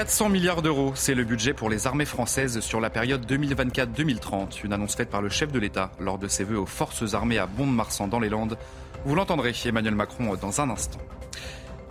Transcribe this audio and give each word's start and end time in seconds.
400 0.00 0.30
milliards 0.30 0.62
d'euros, 0.62 0.92
c'est 0.94 1.14
le 1.14 1.24
budget 1.24 1.52
pour 1.52 1.68
les 1.68 1.86
armées 1.86 2.06
françaises 2.06 2.60
sur 2.60 2.80
la 2.80 2.88
période 2.88 3.30
2024-2030. 3.30 4.64
Une 4.64 4.72
annonce 4.72 4.96
faite 4.96 5.10
par 5.10 5.20
le 5.20 5.28
chef 5.28 5.52
de 5.52 5.58
l'État 5.58 5.92
lors 6.00 6.16
de 6.16 6.26
ses 6.26 6.42
vœux 6.42 6.58
aux 6.58 6.64
forces 6.64 7.12
armées 7.12 7.36
à 7.36 7.44
Bond-Marsan 7.44 8.08
dans 8.08 8.18
les 8.18 8.30
Landes. 8.30 8.56
Vous 9.04 9.14
l'entendrez, 9.14 9.52
Emmanuel 9.66 9.94
Macron, 9.94 10.34
dans 10.40 10.58
un 10.62 10.70
instant. 10.70 11.00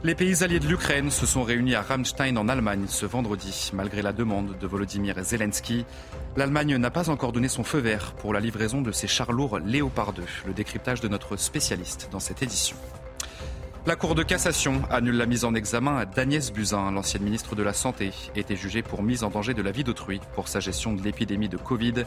Les 0.04 0.16
pays 0.16 0.44
alliés 0.44 0.60
de 0.60 0.68
l'Ukraine 0.68 1.12
se 1.12 1.28
sont 1.28 1.44
réunis 1.44 1.76
à 1.76 1.84
Ramstein 1.84 2.36
en 2.38 2.50
Allemagne 2.50 2.86
ce 2.88 3.06
vendredi, 3.06 3.70
malgré 3.76 4.02
la 4.02 4.12
demande 4.12 4.58
de 4.58 4.66
Volodymyr 4.66 5.24
Zelensky. 5.24 5.86
L'Allemagne 6.36 6.78
n'a 6.78 6.90
pas 6.90 7.12
encore 7.12 7.32
donné 7.32 7.48
son 7.48 7.64
feu 7.64 7.78
vert 7.78 8.14
pour 8.14 8.34
la 8.34 8.40
livraison 8.40 8.82
de 8.82 8.92
ses 8.92 9.06
chars 9.06 9.32
lourds 9.32 9.60
Léopard 9.60 10.14
2, 10.14 10.24
le 10.48 10.54
décryptage 10.54 11.00
de 11.00 11.10
notre 11.10 11.38
spécialiste 11.38 12.10
dans 12.12 12.20
cette 12.20 12.42
édition. 12.42 12.76
La 13.90 13.96
Cour 13.96 14.14
de 14.14 14.22
cassation 14.22 14.84
annule 14.92 15.18
la 15.18 15.26
mise 15.26 15.46
en 15.46 15.56
examen 15.56 16.06
d'Agnès 16.06 16.54
Buzyn, 16.54 16.92
l'ancienne 16.92 17.24
ministre 17.24 17.56
de 17.56 17.64
la 17.64 17.74
Santé, 17.74 18.12
était 18.36 18.56
jugée 18.56 18.84
pour 18.84 19.02
mise 19.02 19.24
en 19.24 19.32
danger 19.32 19.56
de 19.56 19.64
la 19.64 19.72
vie 19.72 19.84
d'autrui 19.84 20.22
pour 20.36 20.48
sa 20.48 20.60
gestion 20.60 20.94
de 20.94 21.02
l'épidémie 21.02 21.50
de 21.50 21.58
Covid. 21.58 22.04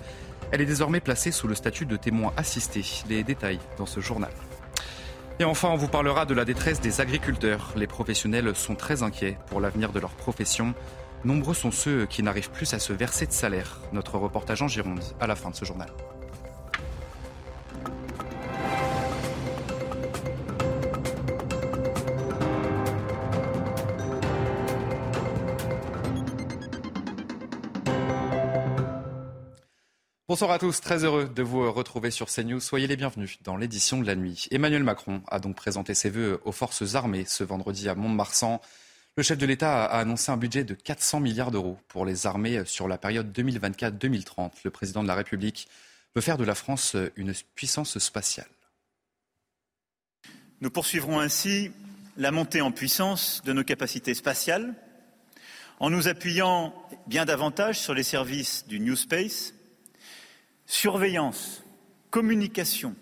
Elle 0.53 0.61
est 0.61 0.65
désormais 0.65 1.01
placée 1.01 1.33
sous 1.33 1.49
le 1.49 1.57
statut 1.57 1.85
de 1.85 1.97
témoin 1.97 2.33
assisté. 2.37 2.85
Les 3.09 3.25
détails 3.25 3.59
dans 3.79 3.87
ce 3.87 3.99
journal. 3.99 4.31
Et 5.41 5.45
enfin, 5.45 5.71
on 5.71 5.77
vous 5.77 5.89
parlera 5.89 6.25
de 6.25 6.35
la 6.35 6.45
détresse 6.45 6.81
des 6.81 7.01
agriculteurs. 7.01 7.73
Les 7.75 7.89
professionnels 7.89 8.55
sont 8.55 8.77
très 8.77 9.03
inquiets 9.03 9.37
pour 9.49 9.61
l'avenir 9.61 9.91
de 9.91 9.99
leur 9.99 10.13
profession. 10.13 10.75
Nombreux 11.25 11.55
sont 11.55 11.73
ceux 11.73 12.07
qui 12.07 12.23
n'arrivent 12.23 12.53
plus 12.53 12.75
à 12.75 12.79
se 12.79 12.93
verser 12.93 13.27
de 13.27 13.33
salaire. 13.33 13.81
Notre 13.93 14.19
reportage 14.19 14.63
en 14.63 14.69
Gironde 14.69 15.03
à 15.19 15.27
la 15.27 15.35
fin 15.35 15.51
de 15.51 15.57
ce 15.57 15.65
journal. 15.65 15.89
Bonsoir 30.33 30.51
à 30.51 30.59
tous, 30.59 30.81
très 30.81 31.05
heureux 31.05 31.29
de 31.29 31.43
vous 31.43 31.71
retrouver 31.71 32.11
sur 32.11 32.29
CNews. 32.31 32.59
Soyez 32.59 32.87
les 32.87 32.97
bienvenus 32.97 33.39
dans 33.43 33.59
l'édition 33.59 34.01
de 34.01 34.07
la 34.07 34.15
nuit. 34.15 34.49
Emmanuel 34.51 34.83
Macron 34.83 35.21
a 35.29 35.39
donc 35.39 35.57
présenté 35.57 35.93
ses 35.93 36.09
vœux 36.09 36.41
aux 36.47 36.53
forces 36.53 36.95
armées 36.95 37.27
ce 37.27 37.45
vendredi 37.45 37.87
à 37.87 37.95
Mont-de-Marsan. 37.95 38.63
Le 39.19 39.23
chef 39.23 39.37
de 39.37 39.45
l'État 39.45 39.85
a 39.85 39.99
annoncé 39.99 40.33
un 40.33 40.39
budget 40.39 40.65
de 40.65 40.73
400 40.73 41.21
milliards 41.21 41.51
d'euros 41.51 41.77
pour 41.87 42.07
les 42.07 42.27
armées 42.27 42.65
sur 42.65 42.89
la 42.89 42.97
période 42.97 43.31
2024-2030. 43.39 44.53
Le 44.65 44.71
président 44.71 45.03
de 45.03 45.09
la 45.09 45.17
République 45.17 45.69
veut 46.15 46.23
faire 46.23 46.39
de 46.39 46.45
la 46.45 46.55
France 46.55 46.97
une 47.17 47.35
puissance 47.55 47.99
spatiale. 47.99 48.49
Nous 50.63 50.71
poursuivrons 50.71 51.21
ainsi 51.21 51.73
la 52.17 52.31
montée 52.31 52.63
en 52.63 52.73
puissance 52.73 53.43
de 53.45 53.53
nos 53.53 53.65
capacités 53.65 54.15
spatiales 54.15 54.75
en 55.79 55.91
nous 55.91 56.09
appuyant 56.09 56.73
bien 57.07 57.27
davantage 57.27 57.79
sur 57.79 57.93
les 57.93 58.03
services 58.03 58.67
du 58.67 58.81
New 58.81 58.97
Space 58.97 59.53
Surveillance, 60.83 61.63
communication, 62.11 62.97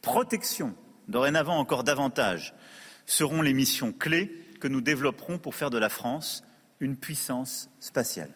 protection, 0.00 0.74
dorénavant 1.06 1.56
encore 1.56 1.84
davantage, 1.84 2.52
seront 3.06 3.42
les 3.42 3.54
missions 3.54 3.92
clés 3.92 4.32
que 4.60 4.66
nous 4.66 4.80
développerons 4.80 5.38
pour 5.38 5.54
faire 5.54 5.70
de 5.70 5.78
la 5.78 5.88
France 5.88 6.42
une 6.80 6.96
puissance 6.96 7.70
spatiale. 7.78 8.32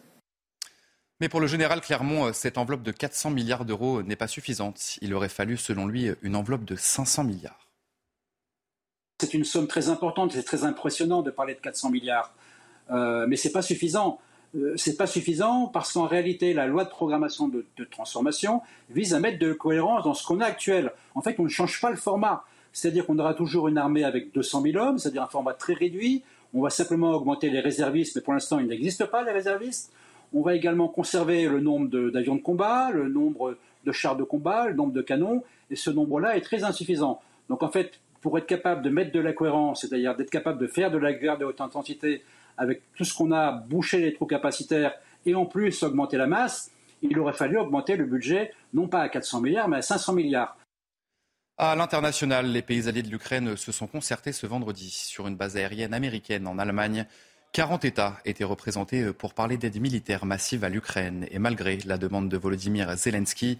Mais 1.18 1.28
pour 1.28 1.40
le 1.40 1.48
général 1.48 1.80
Clermont, 1.80 2.32
cette 2.32 2.58
enveloppe 2.58 2.84
de 2.84 2.92
400 2.92 3.30
milliards 3.30 3.64
d'euros 3.64 4.04
n'est 4.04 4.14
pas 4.14 4.28
suffisante. 4.28 4.98
Il 5.00 5.14
aurait 5.14 5.28
fallu, 5.28 5.56
selon 5.56 5.88
lui, 5.88 6.08
une 6.22 6.36
enveloppe 6.36 6.64
de 6.64 6.76
500 6.76 7.24
milliards. 7.24 7.66
C'est 9.20 9.34
une 9.34 9.42
somme 9.42 9.66
très 9.66 9.88
importante, 9.88 10.30
c'est 10.30 10.44
très 10.44 10.62
impressionnant 10.62 11.22
de 11.22 11.32
parler 11.32 11.56
de 11.56 11.60
400 11.60 11.90
milliards. 11.90 12.32
Euh, 12.92 13.26
mais 13.26 13.34
ce 13.34 13.48
n'est 13.48 13.52
pas 13.52 13.62
suffisant. 13.62 14.20
Euh, 14.54 14.74
c'est 14.76 14.96
pas 14.96 15.06
suffisant 15.06 15.66
parce 15.66 15.92
qu'en 15.92 16.06
réalité, 16.06 16.54
la 16.54 16.66
loi 16.66 16.84
de 16.84 16.90
programmation 16.90 17.48
de, 17.48 17.64
transformation 17.90 18.62
vise 18.90 19.14
à 19.14 19.20
mettre 19.20 19.38
de 19.38 19.52
cohérence 19.52 20.04
dans 20.04 20.14
ce 20.14 20.24
qu'on 20.26 20.40
a 20.40 20.44
actuel. 20.44 20.92
En 21.14 21.22
fait, 21.22 21.36
on 21.38 21.44
ne 21.44 21.48
change 21.48 21.80
pas 21.80 21.90
le 21.90 21.96
format. 21.96 22.44
C'est-à-dire 22.72 23.06
qu'on 23.06 23.18
aura 23.18 23.34
toujours 23.34 23.68
une 23.68 23.78
armée 23.78 24.04
avec 24.04 24.32
200 24.32 24.62
000 24.62 24.76
hommes, 24.76 24.98
c'est-à-dire 24.98 25.22
un 25.22 25.28
format 25.28 25.54
très 25.54 25.72
réduit. 25.72 26.22
On 26.54 26.62
va 26.62 26.70
simplement 26.70 27.10
augmenter 27.12 27.50
les 27.50 27.60
réservistes, 27.60 28.16
mais 28.16 28.22
pour 28.22 28.34
l'instant, 28.34 28.58
il 28.58 28.66
n'existe 28.66 29.06
pas 29.06 29.22
les 29.24 29.32
réservistes. 29.32 29.92
On 30.34 30.42
va 30.42 30.54
également 30.54 30.88
conserver 30.88 31.48
le 31.48 31.60
nombre 31.60 31.88
d'avions 32.10 32.36
de, 32.36 32.42
combat, 32.42 32.90
le 32.90 33.08
nombre 33.08 33.56
de 33.84 33.92
chars 33.92 34.16
de 34.16 34.24
combat, 34.24 34.68
le 34.68 34.74
nombre 34.74 34.92
de 34.92 35.02
canons, 35.02 35.42
et 35.70 35.76
ce 35.76 35.90
nombre-là 35.90 36.36
est 36.36 36.40
très 36.42 36.64
insuffisant. 36.64 37.20
Donc 37.48 37.62
en 37.62 37.68
fait, 37.68 38.00
pour 38.20 38.36
être 38.38 38.46
capable 38.46 38.82
de 38.82 38.90
mettre 38.90 39.12
de 39.12 39.20
la 39.20 39.32
cohérence, 39.32 39.82
c'est-à-dire 39.82 40.16
d'être 40.16 40.30
capable 40.30 40.58
de 40.60 40.66
faire 40.66 40.90
de 40.90 40.98
la 40.98 41.12
guerre 41.12 41.38
de 41.38 41.44
haute 41.44 41.60
intensité 41.60 42.22
avec 42.56 42.82
tout 42.94 43.04
ce 43.04 43.14
qu'on 43.14 43.32
a 43.32 43.52
bouché 43.52 44.00
les 44.00 44.14
trous 44.14 44.26
capacitaires 44.26 44.94
et 45.24 45.34
en 45.34 45.46
plus 45.46 45.82
augmenter 45.82 46.16
la 46.16 46.26
masse, 46.26 46.70
il 47.02 47.18
aurait 47.18 47.32
fallu 47.32 47.58
augmenter 47.58 47.96
le 47.96 48.04
budget 48.04 48.52
non 48.72 48.88
pas 48.88 49.00
à 49.00 49.08
400 49.08 49.40
milliards 49.40 49.68
mais 49.68 49.78
à 49.78 49.82
500 49.82 50.12
milliards. 50.14 50.56
À 51.58 51.74
l'international, 51.74 52.46
les 52.52 52.60
pays 52.60 52.86
alliés 52.86 53.02
de 53.02 53.08
l'Ukraine 53.08 53.56
se 53.56 53.72
sont 53.72 53.86
concertés 53.86 54.32
ce 54.32 54.46
vendredi 54.46 54.90
sur 54.90 55.26
une 55.26 55.36
base 55.36 55.56
aérienne 55.56 55.94
américaine 55.94 56.46
en 56.46 56.58
Allemagne. 56.58 57.06
40 57.52 57.86
États 57.86 58.18
étaient 58.26 58.44
représentés 58.44 59.12
pour 59.14 59.32
parler 59.32 59.56
d'aide 59.56 59.80
militaire 59.80 60.26
massive 60.26 60.64
à 60.64 60.68
l'Ukraine. 60.68 61.26
Et 61.30 61.38
malgré 61.38 61.78
la 61.86 61.96
demande 61.96 62.28
de 62.28 62.36
Volodymyr 62.36 62.94
Zelensky, 62.96 63.56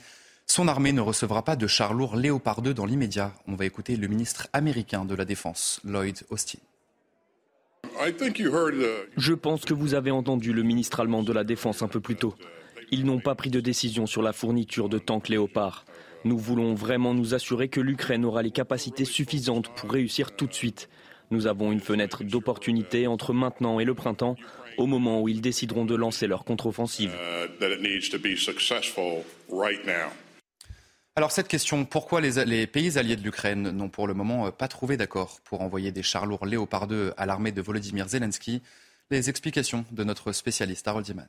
son 0.47 0.69
armée 0.69 0.93
ne 0.93 1.01
recevra 1.01 1.43
pas 1.43 1.57
de 1.57 1.67
chars 1.67 1.95
lourds 1.95 2.17
Léopard 2.17 2.61
2 2.61 2.75
dans 2.75 2.85
l'immédiat. 2.85 3.33
On 3.49 3.55
va 3.55 3.65
écouter 3.65 3.97
le 3.97 4.09
ministre 4.09 4.49
américain 4.53 5.07
de 5.07 5.15
la 5.15 5.25
Défense, 5.25 5.81
Lloyd 5.83 6.23
Austin. 6.29 6.59
Je 9.17 9.35
pense 9.35 9.65
que 9.65 9.75
vous 9.75 9.95
avez 9.95 10.11
entendu 10.11 10.53
le 10.53 10.63
ministre 10.63 11.01
allemand 11.01 11.23
de 11.23 11.33
la 11.33 11.45
Défense 11.45 11.83
un 11.83 11.89
peu 11.89 12.01
plus 12.01 12.17
tôt. 12.17 12.35
Ils 12.91 13.05
n'ont 13.05 13.21
pas 13.21 13.35
pris 13.35 13.51
de 13.51 13.61
décision 13.61 14.07
sur 14.07 14.23
la 14.23 14.33
fourniture 14.33 14.89
de 14.89 14.99
tanks 14.99 15.29
Léopard. 15.29 15.85
Nous 16.25 16.39
voulons 16.39 16.75
vraiment 16.75 17.15
nous 17.15 17.35
assurer 17.35 17.69
que 17.69 17.81
l'Ukraine 17.81 18.25
aura 18.25 18.43
les 18.43 18.51
capacités 18.51 19.05
suffisantes 19.05 19.69
pour 19.75 19.91
réussir 19.91 20.35
tout 20.37 20.47
de 20.47 20.55
suite. 20.55 20.89
Nous 21.31 21.47
avons 21.47 21.73
une 21.73 21.81
fenêtre 21.81 22.23
d'opportunité 22.23 23.07
entre 23.07 23.33
maintenant 23.33 23.81
et 23.81 23.85
le 23.85 23.95
printemps, 23.95 24.37
au 24.79 24.87
moment 24.87 25.21
où 25.21 25.29
ils 25.29 25.41
décideront 25.41 25.85
de 25.85 25.95
lancer 25.95 26.27
leur 26.27 26.45
contre-offensive. 26.45 27.13
Alors 31.19 31.33
cette 31.33 31.49
question, 31.49 31.87
pourquoi 31.87 32.21
les, 32.21 32.67
pays 32.67 32.99
alliés 32.99 33.17
de 33.17 33.23
l'Ukraine 33.23 33.71
n'ont 33.71 33.89
pour 33.89 34.07
le 34.07 34.13
moment 34.13 34.49
euh, 34.49 34.51
pas 34.51 34.69
trouvé 34.69 34.99
d'accord 34.99 35.41
pour 35.45 35.63
envoyer 35.63 35.91
des 35.91 36.03
chars 36.03 36.27
lourds 36.27 36.45
Léopard 36.45 36.87
2 36.87 37.15
à 37.17 37.25
l'armée 37.25 37.53
de 37.53 37.63
Volodymyr 37.63 38.07
Zelensky? 38.07 38.61
Les 39.11 39.31
explications 39.31 39.87
de 39.93 40.05
notre 40.05 40.33
spécialiste 40.33 40.87
Harold 40.87 41.07
Diman. 41.07 41.27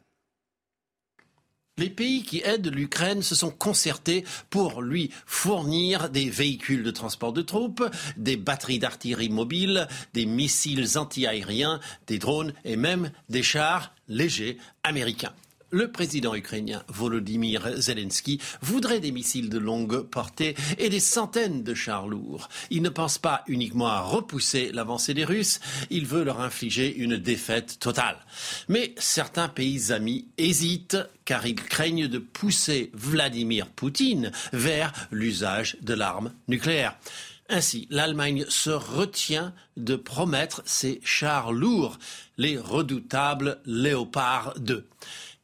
Les 1.78 1.90
pays 1.90 2.24
qui 2.24 2.42
aident 2.44 2.68
l'Ukraine 2.68 3.22
se 3.22 3.34
sont 3.34 3.52
concertés 3.52 4.26
pour 4.50 4.82
lui 4.82 5.10
fournir 5.26 6.10
des 6.10 6.30
véhicules 6.30 6.84
de 6.84 6.92
transport 6.92 7.32
de 7.32 7.42
troupes, 7.42 7.90
des 8.18 8.36
batteries 8.36 8.80
d'artillerie 8.80 9.30
mobile, 9.30 9.88
des 10.14 10.26
missiles 10.26 10.98
antiaériens, 10.98 11.80
des 12.08 12.20
drones 12.20 12.54
et 12.66 12.76
même 12.76 13.12
des 13.30 13.44
chars 13.44 13.96
légers 14.10 14.58
américains. 14.84 15.34
Le 15.70 15.92
président 15.92 16.34
ukrainien 16.34 16.82
Volodymyr 16.88 17.82
Zelensky 17.82 18.40
voudrait 18.62 19.02
des 19.02 19.12
missiles 19.12 19.50
de 19.50 19.58
longue 19.58 20.02
portée 20.04 20.56
et 20.78 20.88
des 20.88 21.02
centaines 21.02 21.62
de 21.62 21.74
chars 21.74 22.08
lourds. 22.08 22.48
Il 22.70 22.82
ne 22.82 22.90
pense 22.90 23.18
pas 23.18 23.44
uniquement 23.48 23.88
à 23.88 24.00
repousser 24.00 24.72
l'avancée 24.72 25.14
des 25.14 25.26
Russes, 25.26 25.60
il 25.90 26.06
veut 26.06 26.24
leur 26.24 26.40
infliger 26.40 26.96
une 26.96 27.18
défaite 27.18 27.80
totale. 27.80 28.16
Mais 28.70 28.96
certains 28.98 29.50
pays 29.50 29.92
amis 29.92 30.30
hésitent 30.38 30.98
car 31.26 31.46
ils 31.46 31.56
craignent 31.56 32.08
de 32.08 32.20
pousser 32.20 32.90
Vladimir 32.94 33.68
Poutine 33.68 34.32
vers 34.54 34.94
l'usage 35.12 35.76
de 35.82 35.94
l'arme 35.94 36.32
nucléaire. 36.48 36.98
Ainsi, 37.50 37.88
l'Allemagne 37.90 38.46
se 38.48 38.70
retient 38.70 39.54
de 39.76 39.96
promettre 39.98 40.62
ses 40.66 41.02
chars 41.04 41.52
lourds, 41.52 41.98
les 42.38 42.58
redoutables 42.58 43.60
Léopard 43.66 44.54
2. 44.60 44.86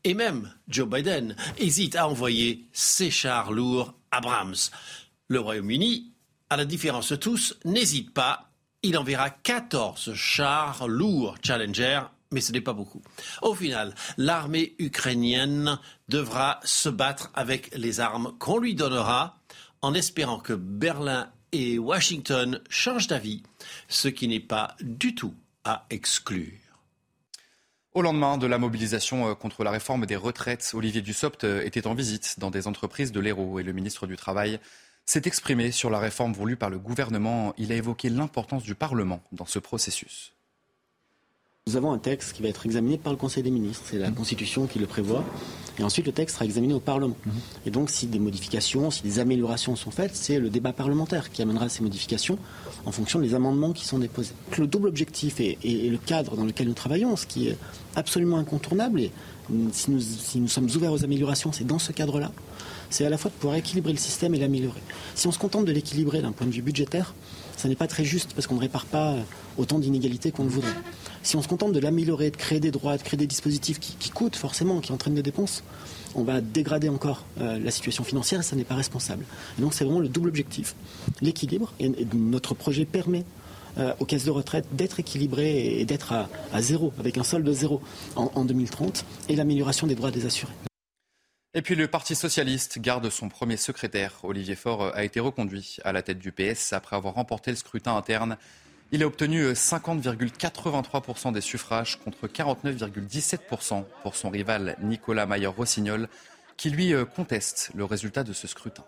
Et 0.04 0.14
même 0.14 0.54
Joe 0.68 0.88
Biden 0.88 1.36
hésite 1.58 1.96
à 1.96 2.08
envoyer 2.08 2.68
ses 2.74 3.10
chars 3.10 3.52
lourds 3.52 3.94
à 4.12 4.20
Brahms. 4.22 4.70
Le 5.30 5.40
Royaume-Uni, 5.40 6.12
à 6.50 6.58
la 6.58 6.66
différence 6.66 7.12
de 7.12 7.16
tous, 7.16 7.58
n'hésite 7.66 8.14
pas 8.14 8.50
il 8.84 8.98
enverra 8.98 9.30
14 9.30 10.14
chars 10.14 10.88
lourds 10.88 11.38
Challenger 11.42 12.02
mais 12.34 12.42
ce 12.42 12.52
n'est 12.52 12.62
pas 12.62 12.74
beaucoup. 12.74 13.02
Au 13.44 13.54
final, 13.54 13.94
l'armée 14.18 14.74
ukrainienne 14.80 15.80
devra 16.10 16.60
se 16.64 16.90
battre 16.90 17.30
avec 17.36 17.70
les 17.78 18.00
armes 18.00 18.34
qu'on 18.40 18.58
lui 18.58 18.74
donnera 18.74 19.38
en 19.84 19.94
espérant 19.94 20.40
que 20.40 20.54
Berlin 20.54 21.30
et 21.52 21.78
Washington 21.78 22.60
changent 22.70 23.08
d'avis, 23.08 23.44
ce 23.88 24.08
qui 24.08 24.28
n'est 24.28 24.40
pas 24.40 24.76
du 24.82 25.14
tout 25.14 25.36
à 25.64 25.86
exclure. 25.92 26.63
Au 27.96 28.02
lendemain 28.02 28.40
de 28.40 28.48
la 28.48 28.58
mobilisation 28.58 29.30
euh, 29.30 29.36
contre 29.36 29.64
la 29.64 29.70
réforme 29.70 30.08
des 30.08 30.16
retraites, 30.16 30.72
Olivier 30.74 31.04
Dussopt 31.04 31.44
euh, 31.44 31.62
était 31.64 31.86
en 31.86 31.94
visite 31.94 32.40
dans 32.40 32.50
des 32.50 32.66
entreprises 32.66 33.12
de 33.12 33.20
l'Hérault 33.20 33.60
et 33.60 33.64
le 33.64 33.72
ministre 33.72 34.08
du 34.08 34.18
Travail 34.18 34.60
s'est 35.06 35.22
exprimé 35.26 35.70
sur 35.72 35.92
la 35.92 36.00
réforme 36.00 36.34
voulue 36.34 36.56
par 36.56 36.72
le 36.72 36.80
gouvernement. 36.80 37.54
Il 37.60 37.72
a 37.72 37.76
évoqué 37.76 38.10
l'importance 38.10 38.64
du 38.64 38.74
Parlement 38.74 39.22
dans 39.32 39.46
ce 39.46 39.60
processus. 39.60 40.34
Nous 41.66 41.78
avons 41.78 41.94
un 41.94 41.98
texte 41.98 42.34
qui 42.34 42.44
va 42.44 42.50
être 42.50 42.66
examiné 42.66 42.98
par 42.98 43.14
le 43.14 43.18
Conseil 43.18 43.42
des 43.42 43.50
ministres, 43.50 43.86
c'est 43.90 43.98
la 43.98 44.12
mmh. 44.12 44.16
Constitution 44.16 44.68
qui 44.68 44.80
le 44.80 44.86
prévoit, 44.86 45.24
et 45.80 45.84
ensuite 45.84 46.06
le 46.06 46.12
texte 46.12 46.36
sera 46.36 46.44
examiné 46.44 46.74
au 46.74 46.82
Parlement. 46.82 47.16
Mmh. 47.26 47.32
Et 47.66 47.72
donc 47.72 47.90
si 47.90 48.06
des 48.06 48.20
modifications, 48.20 48.92
si 48.92 49.02
des 49.02 49.20
améliorations 49.20 49.78
sont 49.78 49.90
faites, 49.90 50.14
c'est 50.14 50.40
le 50.40 50.50
débat 50.50 50.74
parlementaire 50.74 51.32
qui 51.32 51.42
amènera 51.42 51.70
ces 51.70 51.82
modifications 51.82 52.38
en 52.86 52.92
fonction 52.92 53.22
des 53.22 53.34
amendements 53.34 53.72
qui 53.72 53.86
sont 53.86 53.98
déposés. 53.98 54.34
Le 54.58 54.68
double 54.68 54.90
objectif 54.90 55.40
et, 55.40 55.58
le 55.64 55.98
cadre 55.98 56.36
dans 56.36 56.44
lequel 56.44 56.68
nous 56.68 56.74
travaillons, 56.74 57.16
ce 57.16 57.26
qui 57.26 57.48
est 57.48 57.58
absolument 57.96 58.40
incontournable, 58.40 59.00
et 59.00 59.12
si 59.72 59.90
nous, 59.90 60.02
si 60.02 60.42
nous 60.42 60.50
sommes 60.50 60.68
ouverts 60.76 60.92
aux 60.92 61.06
améliorations, 61.06 61.54
c'est 61.54 61.66
dans 61.66 61.80
ce 61.80 61.94
cadre-là, 61.94 62.34
c'est 62.90 63.06
à 63.06 63.10
la 63.10 63.18
fois 63.18 63.32
de 63.32 63.36
pouvoir 63.36 63.56
équilibrer 63.56 63.94
le 63.94 64.00
système 64.00 64.36
et 64.36 64.38
l'améliorer. 64.38 64.82
Si 65.16 65.28
on 65.28 65.32
se 65.32 65.40
contente 65.40 65.64
de 65.64 65.72
l'équilibrer 65.72 66.22
d'un 66.22 66.34
point 66.34 66.46
de 66.46 66.52
vue 66.52 66.62
budgétaire, 66.62 67.14
ça 67.58 67.68
n'est 67.68 67.76
pas 67.76 67.88
très 67.88 68.04
juste 68.04 68.34
parce 68.34 68.48
qu'on 68.48 68.56
ne 68.56 68.62
répare 68.62 68.86
pas 68.86 69.16
autant 69.58 69.80
d'inégalités 69.80 70.32
qu'on 70.32 70.44
le 70.44 70.50
voudrait. 70.50 70.74
Si 71.22 71.36
on 71.36 71.42
se 71.42 71.48
contente 71.48 71.72
de 71.72 71.80
l'améliorer, 71.80 72.32
de 72.32 72.38
créer 72.38 72.60
des 72.60 72.72
droits, 72.72 72.98
de 72.98 73.04
créer 73.04 73.18
des 73.18 73.28
dispositifs 73.28 73.80
qui, 73.80 74.10
coûtent 74.10 74.36
forcément, 74.36 74.80
qui 74.82 74.92
entraînent 74.92 75.14
des 75.14 75.24
dépenses, 75.24 75.64
on 76.16 76.24
va 76.24 76.42
dégrader 76.42 76.90
encore 76.90 77.26
euh, 77.40 77.58
la 77.60 77.72
situation 77.72 78.04
financière 78.04 78.42
et 78.42 78.44
ça 78.44 78.56
n'est 78.56 78.64
pas 78.64 78.76
responsable. 78.76 79.26
donc 79.58 79.74
c'est 79.74 79.84
vraiment 79.84 80.00
le 80.00 80.10
double 80.10 80.30
objectif, 80.30 80.76
l'équilibre. 81.22 81.74
Et, 81.80 81.92
notre 82.14 82.54
projet 82.54 82.86
permet 82.86 83.24
euh, 83.78 83.94
aux 84.00 84.06
caisses 84.06 84.26
de 84.26 84.32
retraite 84.32 84.66
d'être 84.74 85.00
équilibrées 85.00 85.80
et 85.80 85.86
d'être 85.86 86.14
à, 86.14 86.62
zéro, 86.62 86.94
avec 87.00 87.18
un 87.18 87.24
solde 87.24 87.46
de 87.46 87.54
zéro 87.54 87.82
en, 88.16 88.32
en 88.36 88.46
2030, 88.46 89.06
et 89.30 89.36
l'amélioration 89.36 89.88
des 89.88 89.96
droits 89.96 90.12
des 90.12 90.26
assurés. 90.26 90.54
Et 91.56 91.62
puis 91.62 91.76
le 91.76 91.88
Parti 91.88 92.16
socialiste 92.16 92.80
garde 92.80 93.10
son 93.10 93.30
premier 93.30 93.58
secrétaire. 93.58 94.14
Olivier 94.24 94.56
Faure 94.56 94.96
a 94.96 95.04
été 95.04 95.20
reconduit 95.20 95.78
à 95.84 95.92
la 95.92 96.02
tête 96.02 96.20
du 96.20 96.32
PS 96.32 96.74
après 96.74 96.96
avoir 96.96 97.14
remporté 97.14 97.52
le 97.52 97.58
scrutin 97.58 97.96
interne 97.96 98.38
il 98.94 99.02
a 99.02 99.08
obtenu 99.08 99.54
50,83% 99.54 101.28
euh, 101.28 101.32
des 101.32 101.42
suffrages 101.42 101.98
contre 101.98 102.28
49,17% 102.28 103.86
pour 104.04 104.16
son 104.16 104.30
rival 104.30 104.78
Nicolas 104.84 105.26
Mayer-Rossignol, 105.26 106.08
qui 106.58 106.70
lui 106.70 106.94
euh, 106.94 107.04
conteste 107.04 107.72
le 107.74 107.86
résultat 107.86 108.24
de 108.24 108.34
ce 108.34 108.46
scrutin. 108.46 108.84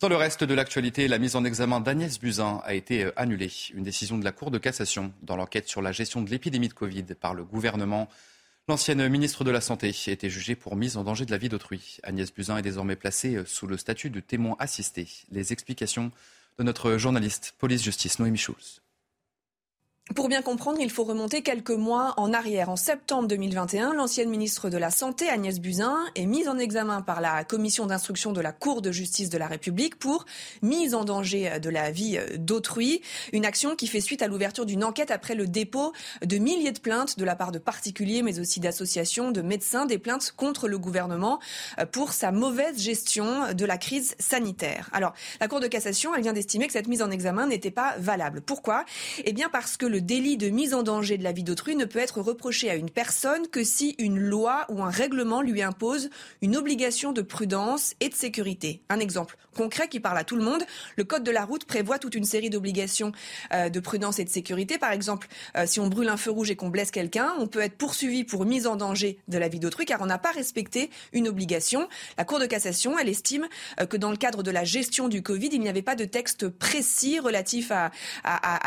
Dans 0.00 0.08
le 0.08 0.16
reste 0.16 0.42
de 0.42 0.52
l'actualité, 0.52 1.06
la 1.06 1.18
mise 1.18 1.36
en 1.36 1.44
examen 1.44 1.78
d'Agnès 1.78 2.18
Buzyn 2.18 2.60
a 2.64 2.74
été 2.74 3.04
euh, 3.04 3.12
annulée. 3.14 3.52
Une 3.72 3.84
décision 3.84 4.18
de 4.18 4.24
la 4.24 4.32
Cour 4.32 4.50
de 4.50 4.58
cassation 4.58 5.12
dans 5.22 5.36
l'enquête 5.36 5.68
sur 5.68 5.80
la 5.80 5.92
gestion 5.92 6.20
de 6.20 6.28
l'épidémie 6.28 6.68
de 6.68 6.74
Covid 6.74 7.04
par 7.20 7.34
le 7.34 7.44
gouvernement. 7.44 8.08
L'ancienne 8.66 9.06
ministre 9.10 9.44
de 9.44 9.50
la 9.50 9.60
Santé 9.60 9.94
a 10.06 10.10
été 10.10 10.30
jugée 10.30 10.56
pour 10.56 10.74
mise 10.74 10.96
en 10.96 11.04
danger 11.04 11.26
de 11.26 11.30
la 11.30 11.36
vie 11.36 11.50
d'autrui. 11.50 11.98
Agnès 12.02 12.32
Buzyn 12.32 12.56
est 12.56 12.62
désormais 12.62 12.96
placée 12.96 13.44
sous 13.44 13.66
le 13.66 13.76
statut 13.76 14.08
de 14.08 14.20
témoin 14.20 14.56
assisté. 14.58 15.06
Les 15.30 15.52
explications 15.52 16.12
de 16.56 16.64
notre 16.64 16.96
journaliste 16.96 17.54
police-justice 17.58 18.18
Noémie 18.20 18.38
Schulz. 18.38 18.80
Pour 20.12 20.28
bien 20.28 20.42
comprendre, 20.42 20.80
il 20.80 20.90
faut 20.90 21.04
remonter 21.04 21.40
quelques 21.40 21.70
mois 21.70 22.12
en 22.18 22.34
arrière. 22.34 22.68
En 22.68 22.76
septembre 22.76 23.26
2021, 23.26 23.94
l'ancienne 23.94 24.28
ministre 24.28 24.68
de 24.68 24.76
la 24.76 24.90
Santé, 24.90 25.30
Agnès 25.30 25.58
Buzyn, 25.58 25.96
est 26.14 26.26
mise 26.26 26.46
en 26.46 26.58
examen 26.58 27.00
par 27.00 27.22
la 27.22 27.42
commission 27.42 27.86
d'instruction 27.86 28.32
de 28.32 28.42
la 28.42 28.52
Cour 28.52 28.82
de 28.82 28.92
justice 28.92 29.30
de 29.30 29.38
la 29.38 29.46
République 29.46 29.98
pour 29.98 30.26
mise 30.60 30.94
en 30.94 31.06
danger 31.06 31.58
de 31.58 31.70
la 31.70 31.90
vie 31.90 32.18
d'autrui. 32.36 33.00
Une 33.32 33.46
action 33.46 33.76
qui 33.76 33.86
fait 33.86 34.02
suite 34.02 34.20
à 34.20 34.28
l'ouverture 34.28 34.66
d'une 34.66 34.84
enquête 34.84 35.10
après 35.10 35.34
le 35.34 35.46
dépôt 35.46 35.94
de 36.22 36.36
milliers 36.36 36.72
de 36.72 36.80
plaintes 36.80 37.18
de 37.18 37.24
la 37.24 37.34
part 37.34 37.50
de 37.50 37.58
particuliers, 37.58 38.20
mais 38.20 38.38
aussi 38.38 38.60
d'associations, 38.60 39.30
de 39.30 39.40
médecins, 39.40 39.86
des 39.86 39.98
plaintes 39.98 40.34
contre 40.36 40.68
le 40.68 40.78
gouvernement 40.78 41.40
pour 41.92 42.12
sa 42.12 42.30
mauvaise 42.30 42.78
gestion 42.78 43.54
de 43.54 43.64
la 43.64 43.78
crise 43.78 44.14
sanitaire. 44.18 44.90
Alors, 44.92 45.14
la 45.40 45.48
Cour 45.48 45.60
de 45.60 45.66
cassation, 45.66 46.14
elle 46.14 46.22
vient 46.22 46.34
d'estimer 46.34 46.66
que 46.66 46.74
cette 46.74 46.88
mise 46.88 47.00
en 47.00 47.10
examen 47.10 47.46
n'était 47.46 47.70
pas 47.70 47.94
valable. 47.96 48.42
Pourquoi? 48.42 48.84
Eh 49.24 49.32
bien 49.32 49.48
parce 49.48 49.78
que 49.78 49.93
délit 50.00 50.36
de 50.36 50.48
mise 50.48 50.74
en 50.74 50.82
danger 50.82 51.18
de 51.18 51.24
la 51.24 51.32
vie 51.32 51.44
d'autrui 51.44 51.76
ne 51.76 51.84
peut 51.84 51.98
être 51.98 52.20
reproché 52.20 52.70
à 52.70 52.74
une 52.74 52.90
personne 52.90 53.48
que 53.48 53.64
si 53.64 53.94
une 53.98 54.18
loi 54.18 54.66
ou 54.68 54.82
un 54.82 54.90
règlement 54.90 55.42
lui 55.42 55.62
impose 55.62 56.10
une 56.42 56.56
obligation 56.56 57.12
de 57.12 57.22
prudence 57.22 57.94
et 58.00 58.08
de 58.08 58.14
sécurité. 58.14 58.82
Un 58.88 59.00
exemple 59.00 59.36
concret 59.54 59.88
qui 59.88 60.00
parle 60.00 60.18
à 60.18 60.24
tout 60.24 60.36
le 60.36 60.42
monde. 60.42 60.62
Le 60.96 61.04
Code 61.04 61.22
de 61.22 61.30
la 61.30 61.44
route 61.44 61.64
prévoit 61.64 61.98
toute 61.98 62.14
une 62.14 62.24
série 62.24 62.50
d'obligations 62.50 63.12
euh, 63.52 63.70
de 63.70 63.80
prudence 63.80 64.18
et 64.18 64.24
de 64.24 64.28
sécurité. 64.28 64.78
Par 64.78 64.92
exemple, 64.92 65.28
euh, 65.56 65.64
si 65.66 65.80
on 65.80 65.86
brûle 65.86 66.08
un 66.08 66.16
feu 66.16 66.30
rouge 66.30 66.50
et 66.50 66.56
qu'on 66.56 66.68
blesse 66.68 66.90
quelqu'un, 66.90 67.32
on 67.38 67.46
peut 67.46 67.60
être 67.60 67.76
poursuivi 67.76 68.24
pour 68.24 68.44
mise 68.44 68.66
en 68.66 68.76
danger 68.76 69.18
de 69.28 69.38
la 69.38 69.48
vie 69.48 69.60
d'autrui 69.60 69.86
car 69.86 70.02
on 70.02 70.06
n'a 70.06 70.18
pas 70.18 70.32
respecté 70.32 70.90
une 71.12 71.28
obligation. 71.28 71.88
La 72.18 72.24
Cour 72.24 72.40
de 72.40 72.46
cassation, 72.46 72.98
elle 72.98 73.08
estime 73.08 73.46
euh, 73.80 73.86
que 73.86 73.96
dans 73.96 74.10
le 74.10 74.16
cadre 74.16 74.42
de 74.42 74.50
la 74.50 74.64
gestion 74.64 75.08
du 75.08 75.22
Covid, 75.22 75.48
il 75.52 75.60
n'y 75.60 75.68
avait 75.68 75.82
pas 75.82 75.94
de 75.94 76.04
texte 76.04 76.48
précis 76.48 77.18
relatif 77.20 77.70
à 77.70 77.90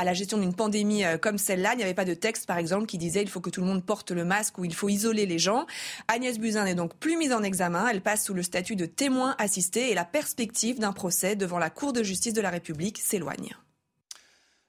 la 0.04 0.14
gestion 0.14 0.38
d'une 0.38 0.54
pandémie 0.54 1.04
comme 1.18 1.38
celle-là. 1.38 1.74
Il 1.74 1.78
n'y 1.78 1.84
avait 1.84 1.94
pas 1.94 2.06
de 2.06 2.14
texte, 2.14 2.46
par 2.46 2.58
exemple, 2.58 2.86
qui 2.86 2.98
disait 2.98 3.22
il 3.22 3.30
faut 3.30 3.42
que 3.42 3.50
tout 3.50 3.62
le 3.62 3.68
monde 3.68 3.86
porte 3.86 4.12
le 4.12 4.26
masque 4.26 4.58
ou 4.58 4.66
il 4.66 4.74
faut 4.74 4.90
isoler 4.90 5.26
les 5.26 5.40
gens. 5.40 5.66
Agnès 6.08 6.40
Buzyn 6.40 6.66
n'est 6.66 6.76
donc 6.76 6.96
plus 6.96 7.18
mise 7.18 7.34
en 7.34 7.44
examen. 7.44 7.88
Elle 7.88 8.02
passe 8.02 8.26
sous 8.26 8.34
le 8.34 8.44
statut 8.44 8.76
de 8.76 8.86
témoin 8.86 9.36
assisté 9.38 9.92
et 9.92 9.94
la 9.94 10.06
perspective 10.06 10.80
d'un 10.80 10.94
procès 10.94 11.36
devant 11.36 11.60
la 11.60 11.70
Cour 11.70 11.94
de 11.94 12.04
justice 12.04 12.34
de 12.34 12.42
la 12.42 12.50
République 12.50 12.98
s'éloigne. 13.00 13.56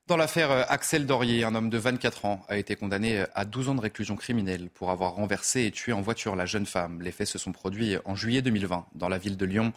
Dans 0.08 0.16
l'affaire 0.16 0.50
euh, 0.50 0.62
Axel 0.68 1.04
Dorier, 1.04 1.44
un 1.44 1.54
homme 1.54 1.68
de 1.68 1.76
24 1.76 2.24
ans 2.24 2.42
a 2.48 2.56
été 2.56 2.76
condamné 2.76 3.18
euh, 3.18 3.26
à 3.34 3.44
12 3.44 3.68
ans 3.68 3.74
de 3.74 3.82
réclusion 3.82 4.16
criminelle 4.16 4.70
pour 4.72 4.90
avoir 4.90 5.12
renversé 5.12 5.66
et 5.66 5.70
tué 5.70 5.92
en 5.92 6.00
voiture 6.00 6.34
la 6.34 6.46
jeune 6.46 6.64
femme. 6.64 7.02
Les 7.02 7.12
faits 7.12 7.28
se 7.28 7.36
sont 7.36 7.52
produits 7.52 7.96
en 8.06 8.14
juillet 8.14 8.40
2020 8.40 8.86
dans 8.94 9.10
la 9.10 9.18
ville 9.18 9.36
de 9.36 9.44
Lyon. 9.44 9.74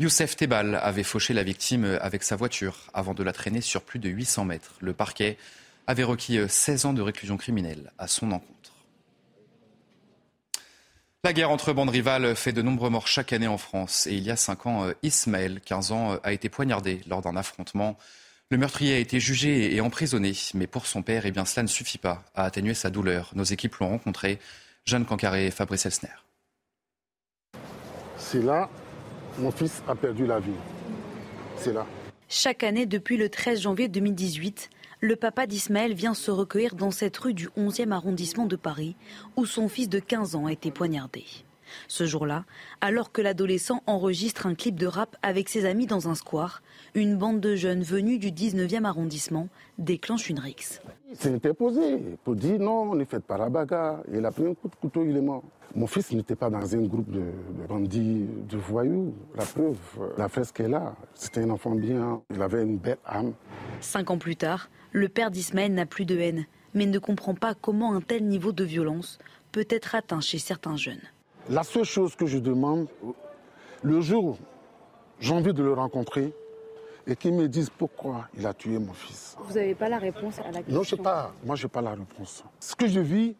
Youssef 0.00 0.34
Tebal 0.34 0.74
avait 0.74 1.04
fauché 1.04 1.34
la 1.34 1.44
victime 1.44 1.84
euh, 1.84 2.02
avec 2.02 2.24
sa 2.24 2.34
voiture 2.34 2.88
avant 2.94 3.14
de 3.14 3.22
la 3.22 3.32
traîner 3.32 3.60
sur 3.60 3.82
plus 3.82 4.00
de 4.00 4.08
800 4.08 4.44
mètres. 4.44 4.74
Le 4.80 4.92
parquet 4.92 5.38
avait 5.86 6.04
requis 6.04 6.38
16 6.48 6.86
ans 6.86 6.92
de 6.92 7.02
réclusion 7.02 7.36
criminelle 7.36 7.92
à 7.98 8.06
son 8.06 8.32
encontre. 8.32 8.60
La 11.22 11.34
guerre 11.34 11.50
entre 11.50 11.74
bandes 11.74 11.90
rivales 11.90 12.34
fait 12.34 12.52
de 12.52 12.62
nombreux 12.62 12.88
morts 12.88 13.06
chaque 13.06 13.34
année 13.34 13.46
en 13.46 13.58
France. 13.58 14.06
Et 14.06 14.14
il 14.14 14.22
y 14.22 14.30
a 14.30 14.36
5 14.36 14.66
ans, 14.66 14.84
euh, 14.84 14.94
Ismaël, 15.02 15.60
15 15.60 15.92
ans, 15.92 16.12
euh, 16.12 16.16
a 16.22 16.32
été 16.32 16.48
poignardé 16.48 17.02
lors 17.06 17.20
d'un 17.20 17.36
affrontement. 17.36 17.98
Le 18.48 18.56
meurtrier 18.56 18.94
a 18.94 18.98
été 18.98 19.20
jugé 19.20 19.74
et 19.74 19.82
emprisonné. 19.82 20.32
Mais 20.54 20.66
pour 20.66 20.86
son 20.86 21.02
père, 21.02 21.26
eh 21.26 21.30
bien, 21.30 21.44
cela 21.44 21.64
ne 21.64 21.68
suffit 21.68 21.98
pas 21.98 22.24
à 22.34 22.44
atténuer 22.44 22.72
sa 22.72 22.88
douleur. 22.88 23.32
Nos 23.34 23.44
équipes 23.44 23.76
l'ont 23.76 23.90
rencontré. 23.90 24.38
Jeanne 24.86 25.04
Cancaré 25.04 25.46
et 25.46 25.50
Fabrice 25.50 25.84
Elsner. 25.84 26.08
C'est 28.16 28.42
là, 28.42 28.70
mon 29.38 29.50
fils 29.50 29.82
a 29.88 29.94
perdu 29.94 30.26
la 30.26 30.40
vie. 30.40 30.50
C'est 31.58 31.74
là. 31.74 31.86
Chaque 32.30 32.62
année, 32.62 32.86
depuis 32.86 33.18
le 33.18 33.28
13 33.28 33.60
janvier 33.60 33.88
2018, 33.88 34.70
le 35.00 35.16
papa 35.16 35.46
d'Ismaël 35.46 35.94
vient 35.94 36.12
se 36.12 36.30
recueillir 36.30 36.74
dans 36.74 36.90
cette 36.90 37.16
rue 37.16 37.32
du 37.32 37.48
11e 37.56 37.90
arrondissement 37.90 38.44
de 38.44 38.56
Paris, 38.56 38.96
où 39.36 39.46
son 39.46 39.68
fils 39.68 39.88
de 39.88 39.98
15 39.98 40.36
ans 40.36 40.46
a 40.46 40.52
été 40.52 40.70
poignardé. 40.70 41.24
Ce 41.88 42.06
jour-là, 42.06 42.44
alors 42.80 43.12
que 43.12 43.22
l'adolescent 43.22 43.82
enregistre 43.86 44.46
un 44.46 44.54
clip 44.54 44.78
de 44.78 44.86
rap 44.86 45.16
avec 45.22 45.48
ses 45.48 45.64
amis 45.64 45.86
dans 45.86 46.08
un 46.08 46.14
square, 46.14 46.62
une 46.94 47.16
bande 47.16 47.40
de 47.40 47.54
jeunes 47.56 47.82
venus 47.82 48.18
du 48.18 48.30
19e 48.30 48.84
arrondissement 48.84 49.48
déclenche 49.78 50.28
une 50.30 50.38
rixe. 50.38 50.80
Il 51.10 51.16
s'est 51.16 51.32
interposé 51.32 51.98
pour 52.24 52.36
dire 52.36 52.58
non, 52.58 52.94
ne 52.94 53.04
faites 53.04 53.24
pas 53.24 53.38
la 53.38 53.48
bagarre. 53.48 54.00
Il 54.12 54.24
a 54.24 54.30
pris 54.30 54.46
un 54.46 54.54
coup 54.54 54.68
de 54.68 54.76
couteau, 54.76 55.04
il 55.04 55.16
est 55.16 55.20
mort. 55.20 55.42
Mon 55.74 55.86
fils 55.86 56.10
n'était 56.12 56.34
pas 56.34 56.50
dans 56.50 56.74
un 56.74 56.82
groupe 56.82 57.10
de, 57.10 57.22
bandits, 57.68 58.26
de 58.48 58.56
voyous. 58.56 59.14
La 59.36 59.44
preuve, 59.44 59.76
la 60.18 60.28
fresque 60.28 60.60
est 60.60 60.68
là. 60.68 60.96
C'était 61.14 61.42
un 61.42 61.50
enfant 61.50 61.74
bien. 61.76 62.22
Il 62.34 62.42
avait 62.42 62.62
une 62.62 62.78
belle 62.78 62.98
âme. 63.04 63.34
Cinq 63.80 64.10
ans 64.10 64.18
plus 64.18 64.36
tard, 64.36 64.68
le 64.90 65.08
père 65.08 65.30
d'Ismaël 65.30 65.72
n'a 65.72 65.86
plus 65.86 66.04
de 66.04 66.18
haine, 66.18 66.46
mais 66.74 66.86
ne 66.86 66.98
comprend 66.98 67.34
pas 67.34 67.54
comment 67.54 67.94
un 67.94 68.00
tel 68.00 68.26
niveau 68.26 68.52
de 68.52 68.64
violence 68.64 69.18
peut 69.52 69.66
être 69.70 69.94
atteint 69.94 70.20
chez 70.20 70.38
certains 70.38 70.76
jeunes. 70.76 71.02
La 71.48 71.62
seule 71.62 71.84
chose 71.84 72.14
que 72.14 72.26
je 72.26 72.38
demande, 72.38 72.88
le 73.82 74.00
jour 74.00 74.24
où 74.24 74.38
j'ai 75.18 75.32
envie 75.32 75.52
de 75.52 75.62
le 75.62 75.72
rencontrer, 75.72 76.32
et 77.06 77.16
qu'il 77.16 77.34
me 77.34 77.48
dise 77.48 77.70
pourquoi 77.70 78.28
il 78.36 78.46
a 78.46 78.54
tué 78.54 78.78
mon 78.78 78.92
fils. 78.92 79.36
Vous 79.40 79.54
n'avez 79.54 79.74
pas 79.74 79.88
la 79.88 79.98
réponse 79.98 80.38
à 80.38 80.50
la 80.50 80.62
question 80.62 80.74
Non, 80.74 80.82
je 80.82 80.90
sais 80.90 80.96
pas. 80.96 81.32
Moi, 81.44 81.56
je 81.56 81.64
n'ai 81.64 81.70
pas 81.70 81.80
la 81.80 81.90
réponse. 81.90 82.44
Ce 82.60 82.76
que 82.76 82.86
je 82.86 83.00
vis, 83.00 83.34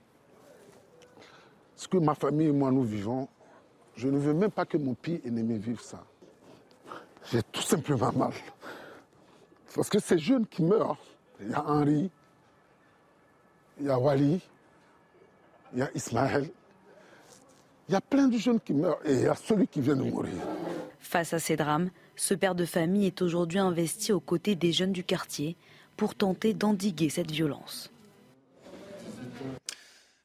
ce 1.76 1.86
que 1.86 1.98
ma 1.98 2.14
famille 2.14 2.48
et 2.48 2.52
moi 2.52 2.70
nous 2.70 2.82
vivons, 2.82 3.28
je 3.96 4.08
ne 4.08 4.18
veux 4.18 4.34
même 4.34 4.50
pas 4.50 4.64
que 4.64 4.76
mon 4.76 4.94
pire 4.94 5.20
ennemi 5.24 5.58
vive 5.58 5.80
ça. 5.80 6.04
J'ai 7.30 7.42
tout 7.42 7.62
simplement 7.62 8.12
mal. 8.12 8.32
Parce 9.74 9.88
que 9.88 9.98
ces 9.98 10.18
jeunes 10.18 10.46
qui 10.46 10.62
meurent, 10.62 10.98
il 11.40 11.50
y 11.50 11.54
a 11.54 11.64
Henri, 11.64 12.10
il 13.78 13.86
y 13.86 13.90
a 13.90 13.98
Wally, 13.98 14.40
il 15.72 15.78
y 15.78 15.82
a 15.82 15.90
Ismaël, 15.94 16.50
il 17.90 17.94
y 17.94 17.96
a 17.96 18.00
plein 18.00 18.28
de 18.28 18.38
jeunes 18.38 18.60
qui 18.60 18.72
meurent 18.72 19.00
et 19.04 19.14
il 19.14 19.22
y 19.22 19.26
a 19.26 19.34
celui 19.34 19.66
qui 19.66 19.80
vient 19.80 19.96
de 19.96 20.04
mourir. 20.04 20.32
Face 21.00 21.32
à 21.32 21.40
ces 21.40 21.56
drames, 21.56 21.90
ce 22.14 22.34
père 22.34 22.54
de 22.54 22.64
famille 22.64 23.04
est 23.06 23.20
aujourd'hui 23.20 23.58
investi 23.58 24.12
aux 24.12 24.20
côtés 24.20 24.54
des 24.54 24.70
jeunes 24.70 24.92
du 24.92 25.02
quartier 25.02 25.56
pour 25.96 26.14
tenter 26.14 26.54
d'endiguer 26.54 27.08
cette 27.08 27.32
violence. 27.32 27.90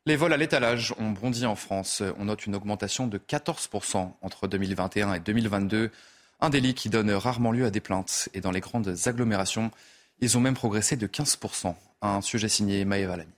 Les 0.05 0.15
vols 0.15 0.33
à 0.33 0.37
l'étalage 0.37 0.93
ont 0.99 1.09
bondi 1.09 1.47
en 1.47 1.55
France. 1.55 2.03
On 2.19 2.25
note 2.25 2.45
une 2.45 2.53
augmentation 2.53 3.07
de 3.07 3.17
14% 3.17 4.11
entre 4.21 4.47
2021 4.47 5.15
et 5.15 5.19
2022. 5.19 5.89
Un 6.41 6.49
délit 6.51 6.75
qui 6.75 6.89
donne 6.89 7.09
rarement 7.09 7.51
lieu 7.51 7.65
à 7.65 7.71
des 7.71 7.79
plaintes. 7.79 8.29
Et 8.35 8.41
dans 8.41 8.51
les 8.51 8.59
grandes 8.59 8.95
agglomérations, 9.07 9.71
ils 10.19 10.37
ont 10.37 10.41
même 10.41 10.53
progressé 10.53 10.97
de 10.97 11.07
15%. 11.07 11.73
Un 12.03 12.21
sujet 12.21 12.47
signé 12.47 12.85
Maëva 12.85 13.17
Lamy. 13.17 13.31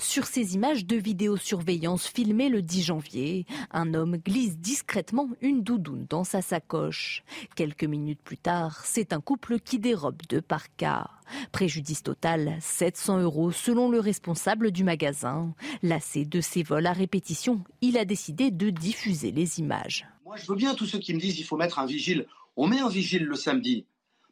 Sur 0.00 0.26
ces 0.26 0.54
images 0.54 0.86
de 0.86 0.96
vidéosurveillance 0.96 2.06
filmées 2.06 2.48
le 2.48 2.62
10 2.62 2.84
janvier, 2.84 3.44
un 3.70 3.92
homme 3.92 4.16
glisse 4.16 4.56
discrètement 4.56 5.28
une 5.42 5.62
doudoune 5.62 6.06
dans 6.08 6.24
sa 6.24 6.40
sacoche. 6.40 7.22
Quelques 7.54 7.84
minutes 7.84 8.22
plus 8.22 8.38
tard, 8.38 8.80
c'est 8.86 9.12
un 9.12 9.20
couple 9.20 9.60
qui 9.60 9.78
dérobe 9.78 10.22
deux 10.28 10.40
parkas. 10.40 11.10
Préjudice 11.52 12.02
total 12.02 12.56
700 12.60 13.20
euros 13.20 13.52
selon 13.52 13.90
le 13.90 14.00
responsable 14.00 14.70
du 14.70 14.84
magasin. 14.84 15.54
Lassé 15.82 16.24
de 16.24 16.40
ces 16.40 16.62
vols 16.62 16.86
à 16.86 16.94
répétition, 16.94 17.62
il 17.82 17.98
a 17.98 18.06
décidé 18.06 18.50
de 18.50 18.70
diffuser 18.70 19.32
les 19.32 19.58
images. 19.60 20.06
Moi, 20.24 20.36
je 20.36 20.46
veux 20.46 20.56
bien 20.56 20.74
tous 20.74 20.86
ceux 20.86 20.98
qui 20.98 21.12
me 21.12 21.20
disent 21.20 21.34
qu'il 21.34 21.44
faut 21.44 21.58
mettre 21.58 21.78
un 21.78 21.86
vigile. 21.86 22.26
On 22.56 22.66
met 22.66 22.80
un 22.80 22.88
vigile 22.88 23.26
le 23.26 23.36
samedi. 23.36 23.84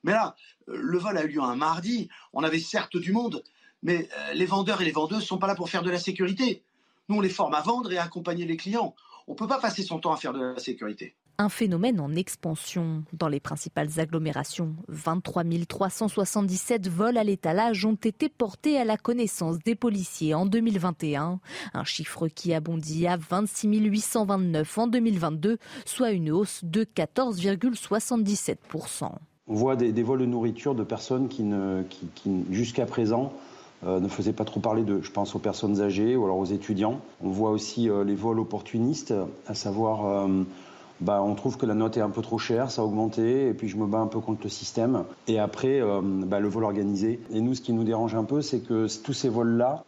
Mais 0.03 0.13
là, 0.13 0.35
le 0.67 0.99
vol 0.99 1.19
a 1.19 1.25
eu 1.25 1.29
lieu 1.29 1.43
un 1.43 1.57
mardi. 1.57 2.09
On 2.33 2.43
avait 2.43 2.59
certes 2.59 2.97
du 2.97 3.13
monde, 3.13 3.43
mais 3.83 4.09
euh, 4.19 4.35
les 4.35 4.47
vendeurs 4.47 4.81
et 4.81 4.85
les 4.85 4.93
vendeuses 4.93 5.21
ne 5.21 5.25
sont 5.25 5.39
pas 5.39 5.47
là 5.47 5.55
pour 5.55 5.69
faire 5.69 5.83
de 5.83 5.91
la 5.91 5.99
sécurité. 5.99 6.63
Nous, 7.09 7.17
on 7.17 7.21
les 7.21 7.29
forme 7.29 7.55
à 7.55 7.61
vendre 7.61 7.93
et 7.93 7.99
à 7.99 8.05
accompagner 8.05 8.45
les 8.45 8.57
clients. 8.57 8.95
On 9.27 9.33
ne 9.33 9.37
peut 9.37 9.47
pas 9.47 9.59
passer 9.59 9.83
son 9.83 9.99
temps 9.99 10.13
à 10.13 10.17
faire 10.17 10.33
de 10.33 10.41
la 10.41 10.59
sécurité. 10.59 11.15
Un 11.41 11.49
phénomène 11.49 12.01
en 12.01 12.17
expansion. 12.17 13.05
Dans 13.13 13.29
les 13.29 13.39
principales 13.39 14.01
agglomérations, 14.01 14.75
23 14.89 15.45
377 15.69 16.89
vols 16.89 17.17
à 17.17 17.23
l'étalage 17.23 17.85
ont 17.85 17.95
été 17.95 18.29
portés 18.29 18.77
à 18.77 18.85
la 18.85 18.97
connaissance 18.97 19.61
des 19.61 19.77
policiers 19.77 20.35
en 20.35 20.47
2021, 20.47 21.39
un 21.75 21.85
chiffre 21.85 22.27
qui 22.27 22.53
a 22.55 22.61
bondi 22.61 23.07
à 23.07 23.17
26 23.17 23.69
829 23.69 24.79
en 24.79 24.89
2022, 24.89 25.59
soit 25.85 26.11
une 26.11 26.33
hausse 26.33 26.65
de 26.65 26.83
14,77%. 26.83 29.13
On 29.47 29.55
voit 29.55 29.77
des, 29.77 30.03
vols 30.03 30.21
de 30.21 30.27
nourriture 30.27 30.75
de 30.75 30.83
personnes 30.83 31.29
qui, 31.29 31.45
qui 32.17 32.31
jusqu'à 32.51 32.85
présent, 32.85 33.33
euh, 33.87 34.01
ne 34.01 34.09
faisait 34.09 34.33
pas 34.33 34.45
trop 34.45 34.61
parler 34.61 34.83
de, 34.83 35.01
je 35.03 35.11
pense 35.13 35.35
aux 35.35 35.39
personnes 35.39 35.81
âgées 35.81 36.17
ou 36.17 36.25
alors 36.25 36.39
aux 36.39 36.45
étudiants. 36.45 37.01
On 37.23 37.31
voit 37.31 37.51
aussi 37.51 37.89
euh, 37.89 38.03
les 38.03 38.15
vols 38.15 38.41
opportunistes, 38.41 39.15
à 39.47 39.55
savoir, 39.55 40.07
euh, 40.07 40.43
bah, 41.01 41.23
on 41.23 41.35
trouve 41.35 41.57
que 41.57 41.67
la 41.67 41.75
note 41.75 41.97
est 41.97 42.01
un 42.01 42.11
peu 42.11 42.23
trop 42.23 42.39
chère, 42.39 42.71
ça 42.73 42.83
a 42.83 42.85
augmenté, 42.85 43.49
et 43.49 43.55
puis 43.55 43.69
je 43.69 43.77
me 43.77 43.87
bats 43.87 43.99
un 43.99 44.09
peu 44.09 44.19
contre 44.19 44.41
le 44.43 44.49
système. 44.49 45.05
Et 45.29 45.39
après, 45.39 45.81
bah, 46.03 46.41
le 46.41 46.49
vol 46.49 46.65
organisé. 46.65 47.21
Et 47.31 47.41
nous, 47.41 47.55
ce 47.55 47.61
qui 47.61 47.73
nous 47.73 47.85
dérange 47.85 48.17
un 48.17 48.25
peu, 48.25 48.43
c'est 48.43 48.61
que 48.61 48.87
tous 49.03 49.13
ces 49.13 49.29
vols-là, 49.29 49.85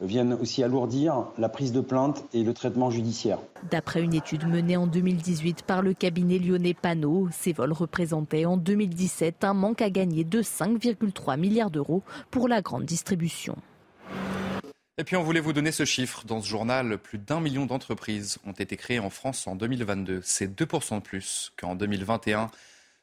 viennent 0.00 0.32
aussi 0.34 0.62
alourdir 0.62 1.26
la 1.38 1.48
prise 1.48 1.72
de 1.72 1.80
plainte 1.80 2.24
et 2.32 2.42
le 2.42 2.54
traitement 2.54 2.90
judiciaire. 2.90 3.38
D'après 3.70 4.02
une 4.02 4.14
étude 4.14 4.46
menée 4.46 4.76
en 4.76 4.86
2018 4.86 5.62
par 5.62 5.82
le 5.82 5.94
cabinet 5.94 6.38
lyonnais 6.38 6.74
Panot, 6.74 7.28
ces 7.32 7.52
vols 7.52 7.72
représentaient 7.72 8.44
en 8.44 8.56
2017 8.56 9.44
un 9.44 9.54
manque 9.54 9.82
à 9.82 9.90
gagner 9.90 10.24
de 10.24 10.42
5,3 10.42 11.38
milliards 11.38 11.70
d'euros 11.70 12.02
pour 12.30 12.48
la 12.48 12.62
grande 12.62 12.84
distribution. 12.84 13.56
Et 14.98 15.04
puis 15.04 15.16
on 15.16 15.22
voulait 15.22 15.40
vous 15.40 15.54
donner 15.54 15.72
ce 15.72 15.86
chiffre. 15.86 16.24
Dans 16.26 16.42
ce 16.42 16.48
journal, 16.48 16.98
plus 16.98 17.16
d'un 17.16 17.40
million 17.40 17.64
d'entreprises 17.64 18.38
ont 18.44 18.52
été 18.52 18.76
créées 18.76 18.98
en 18.98 19.08
France 19.08 19.46
en 19.46 19.56
2022. 19.56 20.20
C'est 20.22 20.46
2% 20.46 20.96
de 20.96 21.00
plus 21.00 21.52
qu'en 21.56 21.74
2021. 21.74 22.50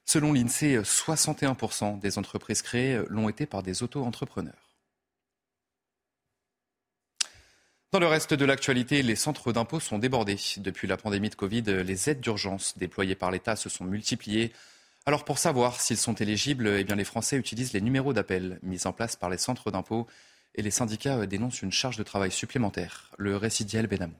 Selon 0.06 0.32
l'INSEE, 0.32 0.78
61% 0.84 2.00
des 2.00 2.18
entreprises 2.20 2.62
créées 2.62 3.02
l'ont 3.10 3.30
été 3.30 3.46
par 3.46 3.64
des 3.64 3.82
auto-entrepreneurs. 3.82 4.67
Dans 7.94 8.00
le 8.00 8.08
reste 8.08 8.34
de 8.34 8.44
l'actualité, 8.44 9.02
les 9.02 9.16
centres 9.16 9.54
d'impôt 9.54 9.80
sont 9.80 9.98
débordés. 9.98 10.38
Depuis 10.58 10.90
la 10.90 10.98
pandémie 10.98 11.30
de 11.30 11.36
Covid, 11.36 11.62
les 11.62 12.10
aides 12.10 12.20
d'urgence 12.20 12.78
déployées 12.78 13.16
par 13.16 13.32
l'État 13.32 13.56
se 13.56 13.70
sont 13.70 13.86
multipliées. 13.86 14.52
Alors 15.06 15.24
pour 15.24 15.38
savoir 15.38 15.80
s'ils 15.80 15.96
sont 15.96 16.14
éligibles, 16.16 16.68
eh 16.68 16.84
les 16.84 17.04
Français 17.06 17.38
utilisent 17.38 17.72
les 17.72 17.80
numéros 17.80 18.12
d'appel 18.12 18.60
mis 18.62 18.86
en 18.88 18.92
place 18.92 19.16
par 19.16 19.30
les 19.30 19.38
centres 19.38 19.72
d'impôt 19.72 20.06
et 20.56 20.62
les 20.62 20.72
syndicats 20.72 21.26
dénoncent 21.28 21.62
une 21.62 21.72
charge 21.72 21.96
de 21.96 22.04
travail 22.04 22.30
supplémentaire. 22.30 23.10
Le 23.18 23.38
récit 23.38 23.64
d'Yael 23.64 23.88
Benamou. 23.88 24.18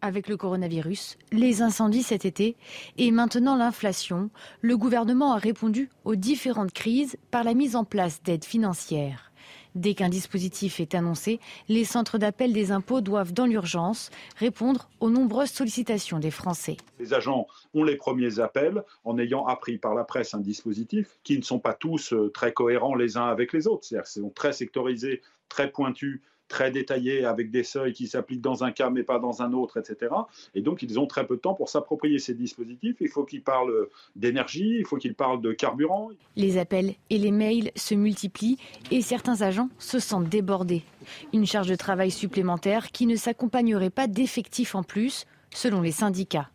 Avec 0.00 0.28
le 0.28 0.36
coronavirus, 0.36 1.18
les 1.32 1.62
incendies 1.62 2.04
cet 2.04 2.24
été 2.24 2.56
et 2.96 3.10
maintenant 3.10 3.56
l'inflation, 3.56 4.30
le 4.60 4.76
gouvernement 4.76 5.32
a 5.32 5.38
répondu 5.38 5.90
aux 6.04 6.14
différentes 6.14 6.72
crises 6.72 7.16
par 7.32 7.42
la 7.42 7.54
mise 7.54 7.74
en 7.74 7.84
place 7.84 8.22
d'aides 8.22 8.44
financières. 8.44 9.32
Dès 9.74 9.94
qu'un 9.94 10.08
dispositif 10.08 10.78
est 10.78 10.94
annoncé, 10.94 11.40
les 11.68 11.84
centres 11.84 12.16
d'appel 12.16 12.52
des 12.52 12.70
impôts 12.70 13.00
doivent, 13.00 13.32
dans 13.32 13.46
l'urgence, 13.46 14.10
répondre 14.36 14.88
aux 15.00 15.10
nombreuses 15.10 15.50
sollicitations 15.50 16.20
des 16.20 16.30
Français. 16.30 16.76
Les 17.00 17.12
agents 17.12 17.46
ont 17.74 17.82
les 17.82 17.96
premiers 17.96 18.38
appels 18.38 18.84
en 19.04 19.18
ayant 19.18 19.46
appris 19.46 19.78
par 19.78 19.94
la 19.94 20.04
presse 20.04 20.34
un 20.34 20.40
dispositif 20.40 21.18
qui 21.24 21.36
ne 21.36 21.42
sont 21.42 21.58
pas 21.58 21.74
tous 21.74 22.12
euh, 22.12 22.30
très 22.32 22.52
cohérents 22.52 22.94
les 22.94 23.16
uns 23.16 23.26
avec 23.26 23.52
les 23.52 23.66
autres. 23.66 23.84
C'est-à-dire 23.84 24.08
qu'ils 24.08 24.22
sont 24.22 24.30
très 24.30 24.52
sectorisés, 24.52 25.22
très 25.48 25.70
pointus 25.70 26.22
très 26.48 26.70
détaillé 26.70 27.24
avec 27.24 27.50
des 27.50 27.64
seuils 27.64 27.92
qui 27.92 28.06
s'appliquent 28.06 28.40
dans 28.40 28.64
un 28.64 28.72
cas 28.72 28.90
mais 28.90 29.02
pas 29.02 29.18
dans 29.18 29.42
un 29.42 29.52
autre, 29.52 29.78
etc. 29.78 30.12
Et 30.54 30.60
donc 30.60 30.82
ils 30.82 30.98
ont 30.98 31.06
très 31.06 31.26
peu 31.26 31.36
de 31.36 31.40
temps 31.40 31.54
pour 31.54 31.68
s'approprier 31.68 32.18
ces 32.18 32.34
dispositifs. 32.34 32.96
Il 33.00 33.08
faut 33.08 33.24
qu'ils 33.24 33.42
parlent 33.42 33.88
d'énergie, 34.16 34.76
il 34.78 34.86
faut 34.86 34.96
qu'ils 34.96 35.14
parlent 35.14 35.40
de 35.40 35.52
carburant. 35.52 36.10
Les 36.36 36.58
appels 36.58 36.94
et 37.10 37.18
les 37.18 37.30
mails 37.30 37.70
se 37.76 37.94
multiplient 37.94 38.58
et 38.90 39.00
certains 39.00 39.42
agents 39.42 39.70
se 39.78 39.98
sentent 39.98 40.28
débordés. 40.28 40.82
Une 41.32 41.46
charge 41.46 41.68
de 41.68 41.76
travail 41.76 42.10
supplémentaire 42.10 42.92
qui 42.92 43.06
ne 43.06 43.16
s'accompagnerait 43.16 43.90
pas 43.90 44.06
d'effectifs 44.06 44.74
en 44.74 44.82
plus, 44.82 45.26
selon 45.50 45.80
les 45.80 45.92
syndicats. 45.92 46.50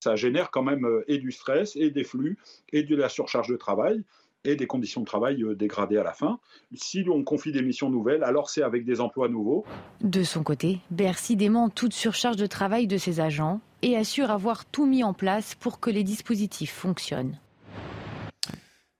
Ça 0.00 0.16
génère 0.16 0.50
quand 0.50 0.62
même 0.62 0.84
euh, 0.84 1.04
et 1.06 1.18
du 1.18 1.30
stress 1.30 1.76
et 1.76 1.90
des 1.90 2.04
flux 2.04 2.36
et 2.72 2.82
de 2.82 2.96
la 2.96 3.08
surcharge 3.08 3.48
de 3.48 3.56
travail 3.56 4.02
et 4.44 4.56
des 4.56 4.66
conditions 4.66 5.00
de 5.00 5.06
travail 5.06 5.42
euh, 5.42 5.54
dégradées 5.54 5.98
à 5.98 6.02
la 6.02 6.12
fin. 6.12 6.38
Si 6.74 7.04
on 7.08 7.22
confie 7.22 7.52
des 7.52 7.62
missions 7.62 7.90
nouvelles, 7.90 8.24
alors 8.24 8.50
c'est 8.50 8.62
avec 8.62 8.84
des 8.84 9.00
emplois 9.00 9.28
nouveaux. 9.28 9.64
De 10.00 10.22
son 10.22 10.42
côté, 10.42 10.80
Bercy 10.90 11.36
dément 11.36 11.68
toute 11.68 11.92
surcharge 11.92 12.36
de 12.36 12.46
travail 12.46 12.86
de 12.86 12.96
ses 12.96 13.20
agents 13.20 13.60
et 13.82 13.96
assure 13.96 14.30
avoir 14.30 14.64
tout 14.64 14.86
mis 14.86 15.04
en 15.04 15.12
place 15.12 15.54
pour 15.54 15.80
que 15.80 15.90
les 15.90 16.04
dispositifs 16.04 16.72
fonctionnent. 16.72 17.38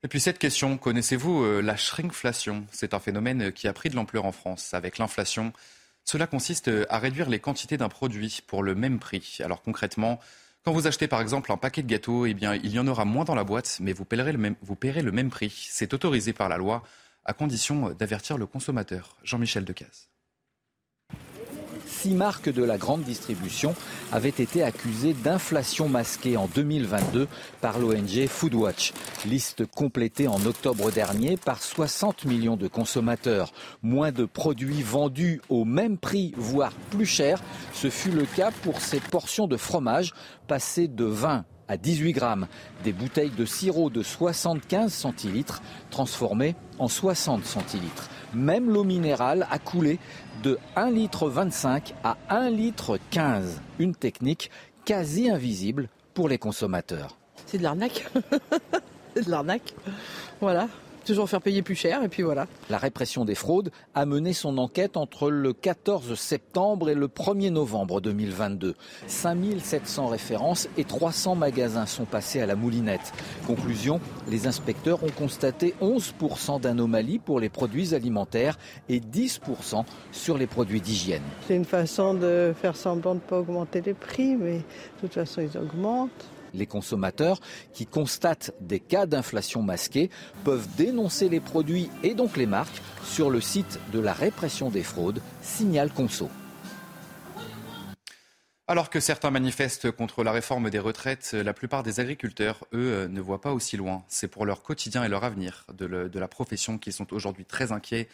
Et 0.04 0.08
puis 0.08 0.20
cette 0.20 0.38
question, 0.38 0.78
connaissez-vous 0.78 1.44
euh, 1.44 1.60
la 1.60 1.76
shrinkflation? 1.76 2.66
C'est 2.72 2.94
un 2.94 2.98
phénomène 2.98 3.52
qui 3.52 3.68
a 3.68 3.72
pris 3.72 3.88
de 3.88 3.94
l'ampleur 3.94 4.24
en 4.24 4.32
France. 4.32 4.74
Avec 4.74 4.98
l'inflation, 4.98 5.52
cela 6.04 6.26
consiste 6.26 6.70
à 6.88 6.98
réduire 6.98 7.30
les 7.30 7.38
quantités 7.38 7.76
d'un 7.76 7.88
produit 7.88 8.40
pour 8.46 8.64
le 8.64 8.74
même 8.74 8.98
prix. 8.98 9.38
Alors 9.40 9.62
concrètement, 9.62 10.18
quand 10.64 10.72
vous 10.72 10.86
achetez 10.86 11.08
par 11.08 11.20
exemple 11.20 11.50
un 11.50 11.56
paquet 11.56 11.82
de 11.82 11.88
gâteaux, 11.88 12.26
eh 12.26 12.34
bien, 12.34 12.54
il 12.54 12.70
y 12.70 12.78
en 12.78 12.86
aura 12.86 13.04
moins 13.04 13.24
dans 13.24 13.34
la 13.34 13.44
boîte, 13.44 13.78
mais 13.80 13.92
vous 13.92 14.04
paierez 14.04 14.32
le 14.32 14.38
même, 14.38 14.56
vous 14.62 14.76
paierez 14.76 15.02
le 15.02 15.12
même 15.12 15.30
prix. 15.30 15.68
C'est 15.70 15.92
autorisé 15.92 16.32
par 16.32 16.48
la 16.48 16.56
loi, 16.56 16.82
à 17.24 17.32
condition 17.32 17.90
d'avertir 17.90 18.38
le 18.38 18.46
consommateur. 18.46 19.16
Jean-Michel 19.24 19.64
Decaze 19.64 20.11
six 22.02 22.14
marques 22.14 22.52
de 22.52 22.64
la 22.64 22.78
grande 22.78 23.04
distribution 23.04 23.76
avaient 24.10 24.28
été 24.30 24.64
accusées 24.64 25.12
d'inflation 25.12 25.88
masquée 25.88 26.36
en 26.36 26.48
2022 26.52 27.28
par 27.60 27.78
l'ONG 27.78 28.26
Foodwatch. 28.26 28.92
Liste 29.24 29.66
complétée 29.66 30.26
en 30.26 30.44
octobre 30.44 30.90
dernier 30.90 31.36
par 31.36 31.62
60 31.62 32.24
millions 32.24 32.56
de 32.56 32.66
consommateurs. 32.66 33.52
Moins 33.84 34.10
de 34.10 34.24
produits 34.24 34.82
vendus 34.82 35.40
au 35.48 35.64
même 35.64 35.96
prix, 35.96 36.34
voire 36.36 36.72
plus 36.90 37.06
cher. 37.06 37.40
Ce 37.72 37.88
fut 37.88 38.10
le 38.10 38.24
cas 38.24 38.50
pour 38.64 38.80
ces 38.80 38.98
portions 38.98 39.46
de 39.46 39.56
fromage 39.56 40.12
passées 40.48 40.88
de 40.88 41.04
20 41.04 41.44
à 41.68 41.76
18 41.76 42.12
grammes. 42.12 42.46
Des 42.84 42.92
bouteilles 42.92 43.30
de 43.30 43.44
sirop 43.44 43.90
de 43.90 44.02
75 44.02 44.92
centilitres 44.92 45.62
transformées 45.90 46.54
en 46.78 46.88
60 46.88 47.44
centilitres. 47.44 48.08
Même 48.34 48.70
l'eau 48.70 48.84
minérale 48.84 49.46
a 49.50 49.58
coulé 49.58 49.98
de 50.42 50.58
1,25 50.76 50.92
litre 50.92 51.94
à 52.02 52.16
1,15 52.30 52.50
litre. 52.50 52.98
Une 53.78 53.94
technique 53.94 54.50
quasi 54.84 55.30
invisible 55.30 55.88
pour 56.14 56.28
les 56.28 56.38
consommateurs. 56.38 57.16
C'est 57.46 57.58
de 57.58 57.62
l'arnaque. 57.62 58.06
C'est 59.14 59.26
de 59.26 59.30
l'arnaque. 59.30 59.74
Voilà. 60.40 60.68
Toujours 61.04 61.28
faire 61.28 61.40
payer 61.40 61.62
plus 61.62 61.74
cher 61.74 62.02
et 62.02 62.08
puis 62.08 62.22
voilà. 62.22 62.46
La 62.70 62.78
répression 62.78 63.24
des 63.24 63.34
fraudes 63.34 63.70
a 63.94 64.06
mené 64.06 64.32
son 64.32 64.58
enquête 64.58 64.96
entre 64.96 65.30
le 65.30 65.52
14 65.52 66.14
septembre 66.14 66.90
et 66.90 66.94
le 66.94 67.08
1er 67.08 67.50
novembre 67.50 68.00
2022. 68.00 68.74
5700 69.06 70.06
références 70.06 70.68
et 70.76 70.84
300 70.84 71.34
magasins 71.34 71.86
sont 71.86 72.04
passés 72.04 72.40
à 72.40 72.46
la 72.46 72.54
moulinette. 72.54 73.12
Conclusion, 73.46 74.00
les 74.28 74.46
inspecteurs 74.46 75.02
ont 75.04 75.10
constaté 75.10 75.74
11% 75.80 76.60
d'anomalies 76.60 77.18
pour 77.18 77.40
les 77.40 77.48
produits 77.48 77.94
alimentaires 77.94 78.58
et 78.88 79.00
10% 79.00 79.84
sur 80.12 80.38
les 80.38 80.46
produits 80.46 80.80
d'hygiène. 80.80 81.22
C'est 81.46 81.56
une 81.56 81.64
façon 81.64 82.14
de 82.14 82.54
faire 82.60 82.76
semblant 82.76 83.14
de 83.14 83.20
ne 83.20 83.28
pas 83.28 83.38
augmenter 83.38 83.80
les 83.80 83.94
prix, 83.94 84.36
mais 84.36 84.58
de 84.58 84.62
toute 85.00 85.14
façon 85.14 85.40
ils 85.40 85.58
augmentent. 85.58 86.10
Les 86.54 86.66
consommateurs 86.66 87.40
qui 87.72 87.86
constatent 87.86 88.54
des 88.60 88.80
cas 88.80 89.06
d'inflation 89.06 89.62
masquée 89.62 90.10
peuvent 90.44 90.68
dénoncer 90.76 91.28
les 91.28 91.40
produits 91.40 91.90
et 92.02 92.14
donc 92.14 92.36
les 92.36 92.46
marques 92.46 92.82
sur 93.04 93.30
le 93.30 93.40
site 93.40 93.78
de 93.92 94.00
la 94.00 94.12
répression 94.12 94.70
des 94.70 94.82
fraudes, 94.82 95.20
Signal 95.42 95.90
Conso. 95.90 96.28
Alors 98.68 98.90
que 98.90 99.00
certains 99.00 99.30
manifestent 99.30 99.90
contre 99.90 100.22
la 100.22 100.32
réforme 100.32 100.70
des 100.70 100.78
retraites, 100.78 101.32
la 101.32 101.52
plupart 101.52 101.82
des 101.82 102.00
agriculteurs, 102.00 102.64
eux, 102.72 103.06
ne 103.06 103.20
voient 103.20 103.40
pas 103.40 103.52
aussi 103.52 103.76
loin. 103.76 104.04
C'est 104.08 104.28
pour 104.28 104.46
leur 104.46 104.62
quotidien 104.62 105.04
et 105.04 105.08
leur 105.08 105.24
avenir 105.24 105.66
de, 105.74 105.86
la 105.86 106.28
profession 106.28 106.78
qu'ils 106.78 106.92
sont 106.92 107.12
aujourd'hui 107.12 107.44
très 107.44 107.72
inquiets. 107.72 108.08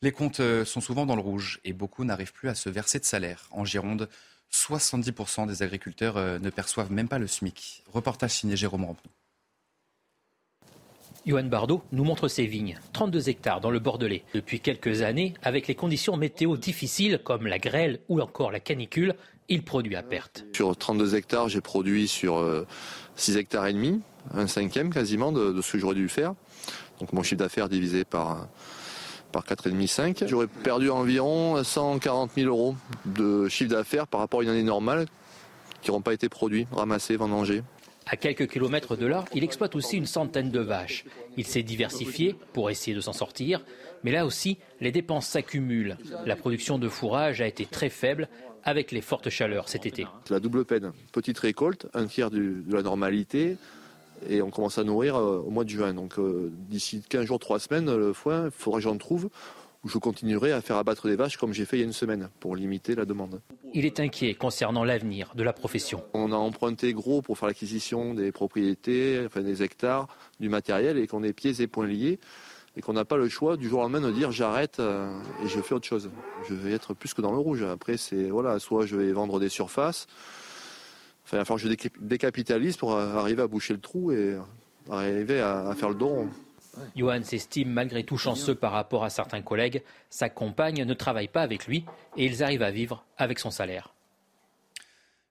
Les 0.00 0.12
comptes 0.12 0.40
sont 0.64 0.80
souvent 0.80 1.04
dans 1.04 1.16
le 1.16 1.20
rouge 1.20 1.60
et 1.64 1.72
beaucoup 1.72 2.04
n'arrivent 2.04 2.32
plus 2.32 2.48
à 2.48 2.54
se 2.54 2.70
verser 2.70 3.00
de 3.00 3.04
salaire. 3.04 3.48
En 3.50 3.64
Gironde, 3.64 4.08
70% 4.52 5.46
des 5.46 5.62
agriculteurs 5.62 6.16
euh, 6.16 6.38
ne 6.38 6.50
perçoivent 6.50 6.92
même 6.92 7.08
pas 7.08 7.18
le 7.18 7.26
SMIC. 7.26 7.84
Reportage 7.92 8.32
signé 8.32 8.56
Jérôme 8.56 8.84
Rampenou. 8.84 9.10
Johan 11.26 11.44
Bardot 11.44 11.82
nous 11.92 12.04
montre 12.04 12.28
ses 12.28 12.46
vignes, 12.46 12.78
32 12.94 13.28
hectares 13.28 13.60
dans 13.60 13.70
le 13.70 13.80
Bordelais. 13.80 14.24
Depuis 14.32 14.60
quelques 14.60 15.02
années, 15.02 15.34
avec 15.42 15.66
les 15.66 15.74
conditions 15.74 16.16
météo 16.16 16.56
difficiles 16.56 17.20
comme 17.22 17.46
la 17.46 17.58
grêle 17.58 18.00
ou 18.08 18.20
encore 18.20 18.50
la 18.50 18.60
canicule, 18.60 19.14
il 19.50 19.62
produit 19.62 19.96
à 19.96 20.02
perte. 20.02 20.46
Sur 20.54 20.74
32 20.74 21.16
hectares, 21.16 21.48
j'ai 21.50 21.60
produit 21.60 22.08
sur 22.08 22.42
6 23.16 23.36
euh, 23.36 23.40
hectares 23.40 23.66
et 23.66 23.74
demi, 23.74 24.00
un 24.32 24.46
cinquième 24.46 24.92
quasiment 24.92 25.32
de, 25.32 25.52
de 25.52 25.60
ce 25.60 25.72
que 25.72 25.78
j'aurais 25.78 25.94
dû 25.94 26.08
faire. 26.08 26.34
Donc 27.00 27.12
mon 27.12 27.22
chiffre 27.22 27.40
d'affaires 27.40 27.68
divisé 27.68 28.04
par 28.04 28.48
par 29.32 29.44
4,5-5. 29.44 30.26
J'aurais 30.26 30.46
perdu 30.46 30.90
environ 30.90 31.62
140 31.62 32.32
000 32.36 32.48
euros 32.48 32.76
de 33.04 33.48
chiffre 33.48 33.70
d'affaires 33.70 34.06
par 34.06 34.20
rapport 34.20 34.40
à 34.40 34.42
une 34.42 34.48
année 34.48 34.62
normale 34.62 35.06
qui 35.82 35.90
n'auront 35.90 36.02
pas 36.02 36.12
été 36.12 36.28
produits, 36.28 36.66
ramassés, 36.72 37.16
vendangés. 37.16 37.62
À 38.10 38.16
quelques 38.16 38.50
kilomètres 38.50 38.96
de 38.96 39.06
là, 39.06 39.24
il 39.34 39.44
exploite 39.44 39.76
aussi 39.76 39.96
une 39.96 40.06
centaine 40.06 40.50
de 40.50 40.60
vaches. 40.60 41.04
Il 41.36 41.46
s'est 41.46 41.62
diversifié 41.62 42.34
pour 42.54 42.70
essayer 42.70 42.96
de 42.96 43.02
s'en 43.02 43.12
sortir, 43.12 43.62
mais 44.02 44.12
là 44.12 44.24
aussi, 44.24 44.56
les 44.80 44.90
dépenses 44.90 45.26
s'accumulent. 45.26 45.98
La 46.24 46.34
production 46.34 46.78
de 46.78 46.88
fourrage 46.88 47.42
a 47.42 47.46
été 47.46 47.66
très 47.66 47.90
faible 47.90 48.28
avec 48.64 48.92
les 48.92 49.02
fortes 49.02 49.28
chaleurs 49.28 49.68
cet 49.68 49.84
été. 49.84 50.06
C'est 50.24 50.34
la 50.34 50.40
double 50.40 50.64
peine. 50.64 50.92
Petite 51.12 51.38
récolte, 51.38 51.86
un 51.92 52.06
tiers 52.06 52.30
de 52.30 52.62
la 52.70 52.82
normalité, 52.82 53.56
et 54.28 54.42
on 54.42 54.50
commence 54.50 54.78
à 54.78 54.84
nourrir 54.84 55.16
euh, 55.16 55.42
au 55.46 55.50
mois 55.50 55.64
de 55.64 55.70
juin. 55.70 55.94
Donc 55.94 56.18
euh, 56.18 56.50
d'ici 56.68 57.02
15 57.08 57.24
jours, 57.24 57.38
3 57.38 57.58
semaines, 57.58 57.94
le 57.94 58.12
foin, 58.12 58.46
il 58.46 58.50
faudra 58.50 58.78
que 58.78 58.84
j'en 58.84 58.96
trouve 58.96 59.28
où 59.84 59.88
je 59.88 59.98
continuerai 59.98 60.52
à 60.52 60.60
faire 60.60 60.76
abattre 60.76 61.06
des 61.06 61.16
vaches 61.16 61.36
comme 61.36 61.52
j'ai 61.52 61.64
fait 61.64 61.76
il 61.76 61.80
y 61.80 61.82
a 61.82 61.86
une 61.86 61.92
semaine 61.92 62.30
pour 62.40 62.56
limiter 62.56 62.94
la 62.94 63.04
demande. 63.04 63.40
Il 63.74 63.86
est 63.86 64.00
inquiet 64.00 64.34
concernant 64.34 64.82
l'avenir 64.82 65.32
de 65.36 65.42
la 65.42 65.52
profession. 65.52 66.02
On 66.14 66.32
a 66.32 66.36
emprunté 66.36 66.92
gros 66.92 67.22
pour 67.22 67.38
faire 67.38 67.46
l'acquisition 67.46 68.14
des 68.14 68.32
propriétés, 68.32 69.22
enfin 69.24 69.42
des 69.42 69.62
hectares, 69.62 70.08
du 70.40 70.48
matériel 70.48 70.98
et 70.98 71.06
qu'on 71.06 71.22
est 71.22 71.32
pieds 71.32 71.60
et 71.60 71.66
poings 71.68 71.86
liés 71.86 72.18
et 72.76 72.80
qu'on 72.80 72.92
n'a 72.92 73.04
pas 73.04 73.16
le 73.16 73.28
choix 73.28 73.56
du 73.56 73.68
jour 73.68 73.80
au 73.80 73.82
lendemain 73.82 74.00
de 74.00 74.10
dire 74.10 74.30
j'arrête 74.30 74.78
euh, 74.80 75.10
et 75.44 75.48
je 75.48 75.60
fais 75.60 75.74
autre 75.74 75.86
chose. 75.86 76.10
Je 76.48 76.54
vais 76.54 76.72
être 76.72 76.94
plus 76.94 77.14
que 77.14 77.20
dans 77.20 77.32
le 77.32 77.38
rouge. 77.38 77.62
Après, 77.62 77.96
c'est 77.96 78.30
voilà, 78.30 78.58
soit 78.58 78.86
je 78.86 78.96
vais 78.96 79.12
vendre 79.12 79.40
des 79.40 79.48
surfaces, 79.48 80.06
il 81.32 81.36
va 81.36 81.44
falloir 81.44 81.62
que 81.62 81.68
je 81.68 81.88
décapitalise 82.00 82.76
pour 82.76 82.96
arriver 82.96 83.42
à 83.42 83.46
boucher 83.46 83.74
le 83.74 83.80
trou 83.80 84.12
et 84.12 84.36
arriver 84.90 85.40
à, 85.40 85.74
faire 85.74 85.90
le 85.90 85.94
dos 85.94 86.28
Johan 86.96 87.22
s'estime 87.22 87.70
malgré 87.70 88.04
tout 88.04 88.18
chanceux 88.18 88.54
par 88.54 88.72
rapport 88.72 89.04
à 89.04 89.10
certains 89.10 89.42
collègues. 89.42 89.82
Sa 90.10 90.28
compagne 90.28 90.84
ne 90.84 90.94
travaille 90.94 91.28
pas 91.28 91.42
avec 91.42 91.66
lui 91.66 91.84
et 92.16 92.26
ils 92.26 92.42
arrivent 92.42 92.62
à 92.62 92.70
vivre 92.70 93.04
avec 93.16 93.38
son 93.38 93.50
salaire. 93.50 93.92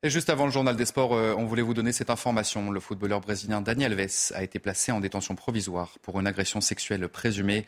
Et 0.04 0.10
juste 0.10 0.30
avant 0.30 0.46
le 0.46 0.52
journal 0.52 0.76
des 0.76 0.86
sports, 0.86 1.14
euh, 1.14 1.34
on 1.38 1.46
voulait 1.46 1.64
vous 1.64 1.74
donner 1.74 1.92
cette 1.92 2.12
information. 2.12 2.70
Le 2.70 2.80
footballeur 2.80 3.20
brésilien 3.20 3.62
Daniel 3.62 3.94
Alves 3.94 4.32
a 4.36 4.44
été 4.44 4.60
placé 4.60 4.92
en 4.92 5.00
détention 5.00 5.36
provisoire 5.36 5.98
pour 6.04 6.20
une 6.20 6.28
agression 6.28 6.62
sexuelle 6.62 7.08
présumée. 7.08 7.66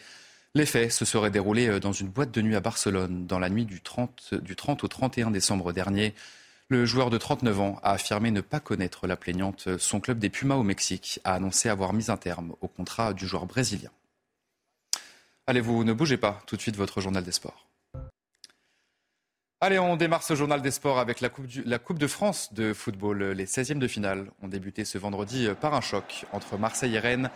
Les 0.54 0.68
faits 0.68 0.92
se 0.92 1.06
seraient 1.06 1.32
déroulés 1.32 1.68
euh, 1.68 1.80
dans 1.80 1.92
une 1.92 2.08
boîte 2.08 2.32
de 2.32 2.42
nuit 2.42 2.56
à 2.56 2.60
Barcelone 2.60 3.26
dans 3.26 3.40
la 3.40 3.50
nuit 3.50 3.66
du 3.66 3.82
30, 3.82 4.36
du 4.36 4.56
30 4.56 4.84
au 4.84 4.88
31 4.88 5.32
décembre 5.32 5.74
dernier. 5.74 6.14
Le 6.72 6.86
joueur 6.86 7.10
de 7.10 7.18
39 7.18 7.60
ans 7.62 7.80
a 7.82 7.94
affirmé 7.94 8.30
ne 8.30 8.42
pas 8.42 8.60
connaître 8.60 9.08
la 9.08 9.18
plaignante. 9.18 9.80
Son 9.80 10.00
club 10.00 10.20
des 10.20 10.30
Pumas 10.30 10.54
au 10.54 10.62
Mexique 10.62 11.20
a 11.24 11.34
annoncé 11.34 11.68
avoir 11.68 11.94
mis 11.94 12.12
un 12.12 12.18
terme 12.18 12.54
au 12.62 12.68
contrat 12.68 13.14
du 13.14 13.26
joueur 13.26 13.48
brésilien. 13.48 13.90
Allez, 15.48 15.62
vous 15.62 15.84
ne 15.84 15.94
bougez 15.94 16.18
pas. 16.18 16.44
Tout 16.46 16.58
de 16.58 16.62
suite, 16.62 16.76
votre 16.76 17.02
journal 17.02 17.24
des 17.24 17.32
sports. 17.32 17.66
Allez, 19.62 19.80
on 19.80 19.96
démarre 19.96 20.22
ce 20.22 20.36
journal 20.36 20.62
des 20.62 20.70
sports 20.70 21.00
avec 21.00 21.22
la 21.22 21.30
coupe, 21.30 21.98
de 21.98 22.08
France 22.08 22.54
de 22.54 22.72
football. 22.72 23.32
Les 23.32 23.48
16e 23.48 23.80
de 23.80 23.88
finale 23.88 24.30
ont 24.44 24.48
débuté 24.48 24.86
ce 24.86 25.00
vendredi 25.00 25.50
par 25.60 25.74
un 25.74 25.82
choc 25.82 26.26
entre 26.34 26.60
Marseille 26.60 26.94
et 26.94 27.00
Rennes. 27.00 27.32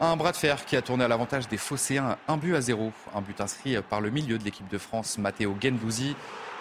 Un 0.00 0.14
bras 0.14 0.30
de 0.30 0.36
fer 0.36 0.64
qui 0.64 0.76
a 0.76 0.82
tourné 0.82 1.02
à 1.02 1.08
l'avantage 1.08 1.48
des 1.48 1.56
Phocéens, 1.56 2.18
un 2.28 2.36
but 2.36 2.54
à 2.54 2.60
zéro. 2.60 2.92
Un 3.16 3.20
but 3.20 3.40
inscrit 3.40 3.76
par 3.90 4.00
le 4.00 4.10
milieu 4.10 4.38
de 4.38 4.44
l'équipe 4.44 4.68
de 4.68 4.78
France, 4.78 5.18
Matteo 5.18 5.56
Gendouzi. 5.60 6.14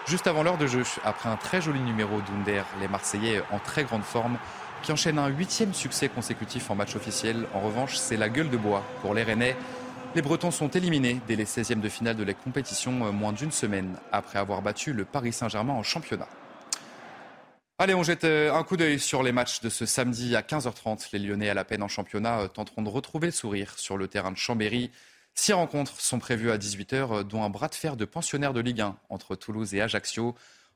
Juste 0.08 0.26
avant 0.26 0.41
l'heure 0.41 0.58
de 0.58 0.65
jeu, 0.65 0.82
après 1.04 1.30
un 1.30 1.36
très 1.36 1.62
joli 1.62 1.80
numéro 1.80 2.19
d'Under, 2.21 2.63
les 2.82 2.88
Marseillais 2.88 3.43
en 3.52 3.60
très 3.60 3.84
grande 3.84 4.02
forme, 4.02 4.39
qui 4.82 4.91
enchaînent 4.91 5.19
un 5.19 5.28
huitième 5.28 5.76
succès 5.76 6.10
consécutif 6.10 6.71
en 6.71 6.76
match 6.76 6.95
officiel. 6.95 7.45
En 7.54 7.60
revanche, 7.60 7.97
c'est 7.97 8.17
la 8.17 8.28
gueule 8.28 8.50
de 8.50 8.58
bois 8.58 8.84
pour 9.02 9.13
les 9.13 9.21
Rennais. 9.21 9.56
Les 10.15 10.23
Bretons 10.23 10.50
sont 10.50 10.69
éliminés 10.69 11.21
dès 11.28 11.36
les 11.36 11.45
16e 11.45 11.80
de 11.80 11.89
finale 11.89 12.15
de 12.15 12.23
la 12.23 12.34
compétition, 12.34 13.06
euh, 13.06 13.12
moins 13.12 13.34
d'une 13.34 13.52
semaine 13.52 13.97
après 14.12 14.39
avoir 14.39 14.63
battu 14.63 14.93
le 14.93 15.06
Paris 15.06 15.34
Saint-Germain 15.34 15.73
en 15.73 15.84
championnat. 15.84 16.28
Allez, 17.80 17.94
on 17.94 18.02
jette 18.02 18.24
euh, 18.24 18.52
un 18.56 18.63
coup 18.63 18.76
d'œil 18.76 19.00
sur 19.00 19.22
les 19.22 19.32
matchs 19.32 19.62
de 19.62 19.70
ce 19.70 19.86
samedi 19.86 20.36
à 20.36 20.42
15h30. 20.42 21.10
Les 21.13 21.20
Lyonnais 21.20 21.50
à 21.50 21.54
la 21.54 21.63
peine 21.63 21.84
en 21.84 21.88
championnat 21.88 22.40
euh, 22.40 22.48
tenteront 22.48 22.82
de 22.82 22.90
retrouver 22.90 23.28
le 23.28 23.32
sourire 23.32 23.78
sur 23.78 23.98
le 23.98 24.08
terrain 24.08 24.32
de 24.32 24.38
Chambéry. 24.38 24.90
Six 25.36 25.54
rencontres 25.54 26.02
sont 26.02 26.18
prévues 26.18 26.50
à 26.50 26.58
18h, 26.58 27.20
euh, 27.20 27.24
dont 27.24 27.44
un 27.44 27.52
bras 27.52 27.68
de 27.68 27.76
fer 27.76 27.96
de 27.96 28.06
pensionnaires 28.06 28.54
de 28.54 28.62
Ligue 28.62 28.82
1 28.82 28.98
entre 29.10 29.36
Toulouse 29.36 29.76
et 29.76 29.82
Ajaccio. 29.82 30.34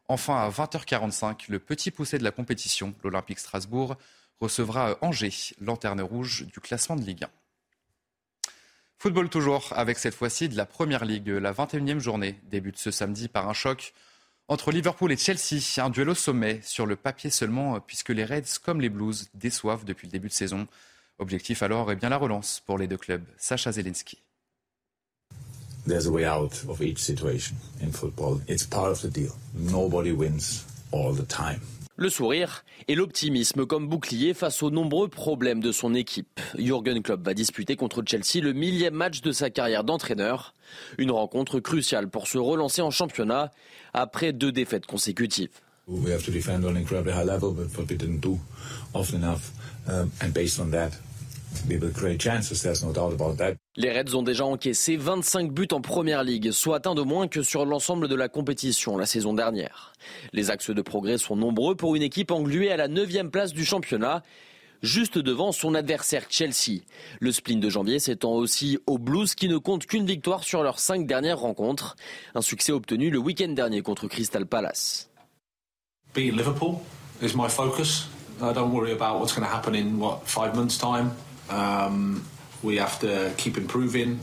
Enfin, 0.09 0.35
à 0.35 0.49
20h45, 0.51 1.45
le 1.49 1.57
petit 1.57 1.89
poussé 1.89 2.19
de 2.19 2.23
la 2.23 2.29
compétition, 2.29 2.93
l'Olympique 3.03 3.39
Strasbourg, 3.39 3.95
recevra 4.39 4.95
Angers, 5.01 5.55
lanterne 5.59 6.01
rouge 6.01 6.45
du 6.53 6.59
classement 6.59 6.95
de 6.95 7.01
Ligue 7.01 7.23
1. 7.23 7.29
Football 8.99 9.29
toujours, 9.29 9.73
avec 9.75 9.97
cette 9.97 10.13
fois-ci 10.13 10.49
de 10.49 10.55
la 10.55 10.67
Première 10.67 11.05
Ligue. 11.05 11.29
La 11.29 11.51
21e 11.51 11.97
journée 11.97 12.39
débute 12.43 12.77
ce 12.77 12.91
samedi 12.91 13.27
par 13.27 13.49
un 13.49 13.53
choc 13.53 13.95
entre 14.47 14.71
Liverpool 14.71 15.11
et 15.11 15.17
Chelsea. 15.17 15.61
Un 15.77 15.89
duel 15.89 16.09
au 16.09 16.15
sommet, 16.15 16.59
sur 16.63 16.85
le 16.85 16.95
papier 16.95 17.29
seulement, 17.29 17.75
euh, 17.75 17.79
puisque 17.79 18.09
les 18.09 18.25
Reds, 18.25 18.59
comme 18.63 18.81
les 18.81 18.89
Blues, 18.89 19.29
déçoivent 19.33 19.85
depuis 19.85 20.07
le 20.07 20.11
début 20.11 20.27
de 20.27 20.33
saison. 20.33 20.67
Objectif 21.19 21.61
alors 21.61 21.91
eh 21.91 21.95
bien 21.95 22.09
la 22.09 22.17
relance 22.17 22.61
pour 22.65 22.77
les 22.77 22.87
deux 22.87 22.97
clubs. 22.97 23.23
Sacha 23.37 23.71
there's 25.85 26.07
a 26.07 26.11
situation 26.95 27.57
football. 27.91 28.41
Deal. 29.13 29.35
Le 31.97 32.09
sourire 32.09 32.63
et 32.87 32.95
l'optimisme 32.95 33.65
comme 33.65 33.87
bouclier 33.87 34.33
face 34.33 34.63
aux 34.63 34.71
nombreux 34.71 35.07
problèmes 35.07 35.59
de 35.59 35.71
son 35.71 35.93
équipe. 35.93 36.39
Jürgen 36.57 37.01
Klopp 37.03 37.23
va 37.23 37.33
disputer 37.33 37.75
contre 37.75 38.01
Chelsea 38.05 38.41
le 38.41 38.53
millième 38.53 38.93
match 38.93 39.21
de 39.21 39.31
sa 39.31 39.49
carrière 39.49 39.83
d'entraîneur. 39.83 40.53
Une 40.97 41.11
rencontre 41.11 41.59
cruciale 41.59 42.09
pour 42.09 42.27
se 42.27 42.37
relancer 42.37 42.81
en 42.81 42.91
championnat 42.91 43.51
après 43.93 44.31
deux 44.31 44.51
défaites 44.51 44.85
consécutives. 44.85 45.51
We 45.87 46.13
have 46.13 46.23
to 46.23 46.31
defend 46.31 46.63
on 46.63 46.75
incredibly 46.75 47.11
high 47.11 47.25
level, 47.25 47.51
but 47.51 47.67
what 47.77 47.85
we 47.89 47.97
didn't 47.97 48.21
do 48.21 48.39
often 48.93 49.23
enough. 49.23 49.51
Um, 49.87 50.09
based 50.33 50.59
on 50.59 50.71
that, 50.71 50.91
les 53.75 53.91
Reds 53.91 54.15
ont 54.15 54.23
déjà 54.23 54.45
encaissé 54.45 54.97
25 54.97 55.51
buts 55.51 55.67
en 55.71 55.81
première 55.81 56.23
ligue, 56.23 56.51
soit 56.51 56.87
un 56.87 56.95
de 56.95 57.01
moins 57.01 57.27
que 57.27 57.43
sur 57.43 57.65
l'ensemble 57.65 58.07
de 58.07 58.15
la 58.15 58.29
compétition 58.29 58.97
la 58.97 59.05
saison 59.05 59.33
dernière. 59.33 59.93
Les 60.33 60.49
axes 60.49 60.71
de 60.71 60.81
progrès 60.81 61.17
sont 61.17 61.35
nombreux 61.35 61.75
pour 61.75 61.95
une 61.95 62.01
équipe 62.01 62.31
engluée 62.31 62.71
à 62.71 62.77
la 62.77 62.87
9 62.87 63.29
place 63.31 63.53
du 63.53 63.65
championnat, 63.65 64.23
juste 64.81 65.17
devant 65.17 65.51
son 65.51 65.75
adversaire 65.75 66.25
Chelsea. 66.29 66.81
Le 67.19 67.31
spleen 67.31 67.59
de 67.59 67.69
janvier 67.69 67.99
s'étend 67.99 68.33
aussi 68.33 68.79
aux 68.87 68.97
Blues 68.97 69.35
qui 69.35 69.47
ne 69.47 69.57
comptent 69.57 69.85
qu'une 69.85 70.05
victoire 70.05 70.43
sur 70.43 70.63
leurs 70.63 70.79
cinq 70.79 71.05
dernières 71.05 71.39
rencontres. 71.39 71.95
Un 72.35 72.41
succès 72.41 72.71
obtenu 72.71 73.09
le 73.09 73.19
week-end 73.19 73.49
dernier 73.49 73.81
contre 73.81 74.07
Crystal 74.07 74.45
Palace. 74.45 75.09
Liverpool 76.15 76.79
is 77.21 77.35
my 77.35 77.47
focus. 77.47 78.07
I 78.41 78.53
don't 78.53 78.71
worry 78.71 78.91
about 78.91 79.19
what's 79.19 79.33
going 79.33 79.47
to 79.47 79.53
happen 79.53 79.75
in 79.75 79.99
what 79.99 80.21
five 80.25 80.55
months' 80.55 80.77
time. 80.77 81.11
Um, 81.51 82.21
We 82.63 82.77
have 82.77 82.99
to 82.99 83.31
keep 83.37 83.57
improving. 83.57 84.19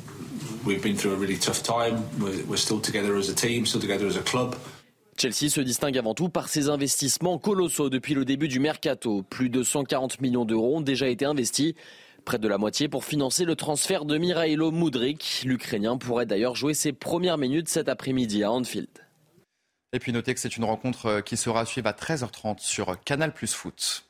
We've 0.64 0.82
been 0.82 0.96
through 0.96 1.12
a 1.12 1.16
really 1.16 1.38
tough 1.38 1.62
time. 1.62 2.02
We're, 2.20 2.44
we're 2.46 2.56
still 2.56 2.80
together 2.80 3.16
as 3.16 3.28
a 3.28 3.34
team, 3.34 3.66
still 3.66 3.80
together 3.80 4.06
as 4.06 4.16
a 4.16 4.22
club. 4.22 4.54
Chelsea 5.16 5.50
se 5.50 5.60
distingue 5.60 5.98
avant 5.98 6.14
tout 6.14 6.28
par 6.28 6.48
ses 6.48 6.68
investissements 6.68 7.38
colossaux 7.38 7.90
depuis 7.90 8.14
le 8.14 8.24
début 8.24 8.46
du 8.46 8.60
mercato. 8.60 9.22
Plus 9.22 9.48
de 9.48 9.64
140 9.64 10.20
millions 10.20 10.44
d'euros 10.44 10.76
ont 10.76 10.80
déjà 10.80 11.08
été 11.08 11.24
investis, 11.24 11.74
près 12.24 12.38
de 12.38 12.46
la 12.46 12.58
moitié 12.58 12.88
pour 12.88 13.04
financer 13.04 13.44
le 13.44 13.56
transfert 13.56 14.04
de 14.04 14.16
Mirailo 14.16 14.70
Mudrik. 14.70 15.42
L'Ukrainien 15.44 15.96
pourrait 15.96 16.26
d'ailleurs 16.26 16.54
jouer 16.54 16.74
ses 16.74 16.92
premières 16.92 17.38
minutes 17.38 17.68
cet 17.68 17.88
après-midi 17.88 18.44
à 18.44 18.52
Anfield. 18.52 18.86
Et 19.92 19.98
puis 19.98 20.12
notez 20.12 20.34
que 20.34 20.38
c'est 20.38 20.56
une 20.56 20.64
rencontre 20.64 21.22
qui 21.22 21.36
sera 21.36 21.62
à 21.62 21.64
suivre 21.64 21.88
à 21.88 21.92
13h30 21.92 22.60
sur 22.60 23.02
Canal 23.02 23.34
Plus 23.34 23.52
Foot. 23.52 24.07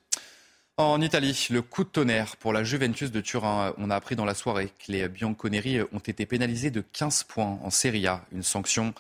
En 0.80 1.00
Italie, 1.00 1.48
le 1.50 1.60
coup 1.60 1.82
de 1.82 1.88
tonnerre 1.88 2.36
pour 2.36 2.52
la 2.52 2.62
Juventus 2.62 3.10
de 3.10 3.20
Turin. 3.20 3.74
On 3.78 3.90
a 3.90 3.96
appris 3.96 4.14
dans 4.14 4.24
la 4.24 4.34
soirée 4.34 4.68
que 4.78 4.92
les 4.92 5.08
Bianconeri 5.08 5.80
ont 5.92 5.98
été 5.98 6.24
pénalisés 6.24 6.70
de 6.70 6.84
15 6.92 7.24
points 7.24 7.58
en 7.64 7.70
Serie 7.70 8.06
A, 8.06 8.24
une 8.30 8.44
sanction 8.44 8.94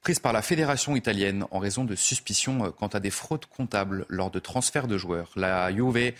prise 0.00 0.18
par 0.18 0.32
la 0.32 0.42
fédération 0.42 0.96
italienne 0.96 1.44
en 1.52 1.60
raison 1.60 1.84
de 1.84 1.94
suspicions 1.94 2.72
quant 2.72 2.88
à 2.88 2.98
des 2.98 3.12
fraudes 3.12 3.46
comptables 3.46 4.06
lors 4.08 4.32
de 4.32 4.40
transferts 4.40 4.88
de 4.88 4.98
joueurs. 4.98 5.30
La 5.36 5.72
Juve 5.72 6.14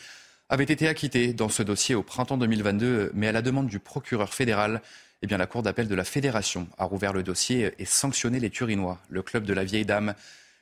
avait 0.48 0.62
été 0.62 0.86
acquittée 0.86 1.32
dans 1.32 1.48
ce 1.48 1.64
dossier 1.64 1.96
au 1.96 2.04
printemps 2.04 2.38
2022, 2.38 3.10
mais 3.12 3.26
à 3.26 3.32
la 3.32 3.42
demande 3.42 3.66
du 3.66 3.80
procureur 3.80 4.32
fédéral, 4.32 4.80
eh 5.22 5.26
bien, 5.26 5.38
la 5.38 5.48
Cour 5.48 5.64
d'appel 5.64 5.88
de 5.88 5.94
la 5.96 6.04
Fédération 6.04 6.68
a 6.78 6.84
rouvert 6.84 7.12
le 7.12 7.24
dossier 7.24 7.74
et 7.80 7.84
sanctionné 7.84 8.38
les 8.38 8.50
Turinois. 8.50 9.00
Le 9.08 9.22
club 9.22 9.42
de 9.42 9.54
la 9.54 9.64
vieille 9.64 9.84
dame 9.84 10.14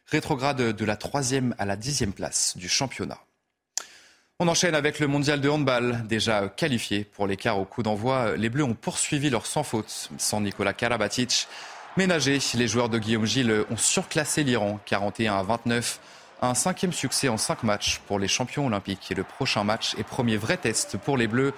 rétrograde 0.06 0.72
de 0.72 0.84
la 0.87 0.96
troisième 0.96 1.54
à 1.58 1.66
la 1.66 1.76
dixième 1.76 2.14
place 2.14 2.56
du 2.56 2.70
championnat. 2.70 3.18
On 4.40 4.46
enchaîne 4.46 4.77
avec 4.77 5.01
le 5.01 5.09
mondial 5.09 5.40
de 5.40 5.48
handball, 5.48 6.05
déjà 6.07 6.48
qualifié 6.48 7.03
pour 7.03 7.27
l'écart 7.27 7.59
au 7.59 7.64
coup 7.64 7.83
d'envoi. 7.83 8.37
Les 8.37 8.48
Bleus 8.48 8.62
ont 8.62 8.74
poursuivi 8.74 9.31
leur 9.31 9.46
sans 9.46 9.64
faute, 9.64 10.11
sans 10.16 10.40
Nicolas 10.40 10.72
Karabatic. 10.72 11.48
Ménagés, 11.96 12.38
les 12.55 12.68
joueurs 12.68 12.88
de 12.88 13.01
Guillaume 13.01 13.24
Gilles 13.24 13.64
ont 13.68 13.77
surclassé 13.77 14.44
l'Iran 14.44 14.79
41 14.87 15.35
à 15.35 15.42
29. 15.42 15.98
Un 16.40 16.55
cinquième 16.55 16.92
succès 16.92 17.29
en 17.29 17.37
cinq 17.37 17.64
matchs 17.64 18.01
pour 18.07 18.20
les 18.20 18.29
champions 18.29 18.68
olympiques. 18.68 19.11
Et 19.11 19.16
le 19.16 19.24
prochain 19.24 19.64
match 19.64 19.96
et 19.98 20.05
premier 20.05 20.37
vrai 20.37 20.57
test 20.57 20.98
pour 20.98 21.16
les 21.16 21.27
Bleus, 21.27 21.53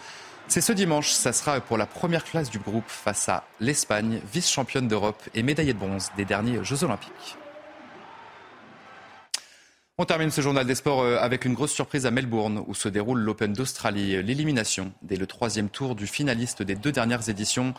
c'est 0.49 0.63
ce 0.63 0.73
dimanche. 0.73 1.11
Ça 1.11 1.35
sera 1.35 1.61
pour 1.61 1.77
la 1.77 1.85
première 1.85 2.25
classe 2.25 2.49
du 2.49 2.61
groupe 2.61 2.89
face 2.89 3.29
à 3.29 3.45
l'Espagne, 3.61 4.23
vice-championne 4.33 4.89
d'Europe 4.89 5.23
et 5.35 5.43
médaillée 5.43 5.75
de 5.75 5.79
bronze 5.79 6.09
des 6.17 6.25
derniers 6.25 6.65
Jeux 6.65 6.83
olympiques. 6.83 7.37
On 10.03 10.07
termine 10.07 10.31
ce 10.31 10.41
journal 10.41 10.67
des 10.67 10.77
sports 10.77 11.05
avec 11.05 11.45
une 11.45 11.53
grosse 11.53 11.73
surprise 11.73 12.07
à 12.07 12.11
Melbourne 12.11 12.65
où 12.67 12.75
se 12.75 12.89
déroule 12.89 13.21
l'Open 13.21 13.53
d'Australie. 13.53 14.23
L'élimination 14.23 14.95
dès 15.03 15.17
le 15.17 15.27
troisième 15.27 15.69
tour 15.69 15.95
du 15.95 16.07
finaliste 16.07 16.63
des 16.63 16.75
deux 16.75 16.91
dernières 16.91 17.29
éditions. 17.29 17.75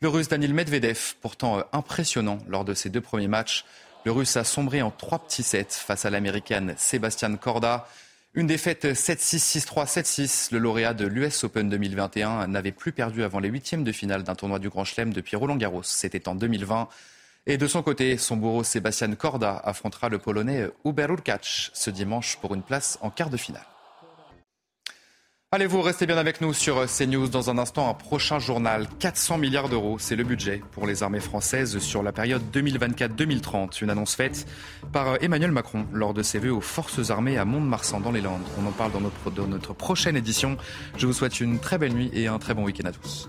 Le 0.00 0.06
russe 0.06 0.28
Daniel 0.28 0.54
Medvedev, 0.54 1.14
pourtant 1.20 1.64
impressionnant 1.72 2.38
lors 2.46 2.64
de 2.64 2.74
ses 2.74 2.90
deux 2.90 3.00
premiers 3.00 3.26
matchs. 3.26 3.64
Le 4.04 4.12
russe 4.12 4.36
a 4.36 4.44
sombré 4.44 4.82
en 4.82 4.92
trois 4.92 5.18
petits 5.18 5.42
sets 5.42 5.66
face 5.70 6.04
à 6.04 6.10
l'américaine 6.10 6.76
Sébastien 6.78 7.34
Corda. 7.34 7.88
Une 8.34 8.46
défaite 8.46 8.84
7-6, 8.84 9.64
6-3, 9.66 9.92
7-6. 9.92 10.52
Le 10.52 10.60
lauréat 10.60 10.94
de 10.94 11.06
l'US 11.06 11.42
Open 11.42 11.68
2021 11.68 12.46
n'avait 12.46 12.70
plus 12.70 12.92
perdu 12.92 13.24
avant 13.24 13.40
les 13.40 13.48
huitièmes 13.48 13.82
de 13.82 13.90
finale 13.90 14.22
d'un 14.22 14.36
tournoi 14.36 14.60
du 14.60 14.68
Grand 14.68 14.84
Chelem 14.84 15.12
depuis 15.12 15.34
Roland 15.34 15.56
Garros. 15.56 15.82
C'était 15.82 16.28
en 16.28 16.36
2020. 16.36 16.86
Et 17.46 17.58
de 17.58 17.66
son 17.66 17.82
côté, 17.82 18.16
son 18.16 18.36
bourreau 18.36 18.64
Sébastien 18.64 19.14
Corda 19.14 19.60
affrontera 19.64 20.08
le 20.08 20.18
Polonais 20.18 20.66
Hubert 20.86 21.10
Urkacz 21.10 21.70
ce 21.74 21.90
dimanche 21.90 22.38
pour 22.40 22.54
une 22.54 22.62
place 22.62 22.98
en 23.02 23.10
quart 23.10 23.28
de 23.28 23.36
finale. 23.36 23.66
Allez-vous 25.52 25.82
restez 25.82 26.06
bien 26.06 26.16
avec 26.16 26.40
nous 26.40 26.52
sur 26.52 26.84
CNews 26.86 27.28
dans 27.28 27.50
un 27.50 27.58
instant. 27.58 27.88
Un 27.88 27.94
prochain 27.94 28.38
journal, 28.38 28.88
400 28.98 29.38
milliards 29.38 29.68
d'euros, 29.68 29.98
c'est 30.00 30.16
le 30.16 30.24
budget 30.24 30.62
pour 30.72 30.86
les 30.86 31.04
armées 31.04 31.20
françaises 31.20 31.78
sur 31.78 32.02
la 32.02 32.10
période 32.10 32.42
2024-2030. 32.52 33.84
Une 33.84 33.90
annonce 33.90 34.16
faite 34.16 34.48
par 34.90 35.22
Emmanuel 35.22 35.52
Macron 35.52 35.86
lors 35.92 36.12
de 36.12 36.22
ses 36.22 36.38
vœux 36.38 36.52
aux 36.52 36.62
forces 36.62 37.10
armées 37.10 37.38
à 37.38 37.44
Mont-de-Marsan 37.44 38.00
dans 38.00 38.10
les 38.10 38.22
Landes. 38.22 38.42
On 38.58 38.66
en 38.66 38.72
parle 38.72 38.90
dans 38.90 39.46
notre 39.46 39.74
prochaine 39.74 40.16
édition. 40.16 40.56
Je 40.96 41.06
vous 41.06 41.12
souhaite 41.12 41.38
une 41.40 41.60
très 41.60 41.78
belle 41.78 41.92
nuit 41.92 42.10
et 42.14 42.26
un 42.26 42.38
très 42.38 42.54
bon 42.54 42.64
week-end 42.64 42.88
à 42.88 42.92
tous. 42.92 43.28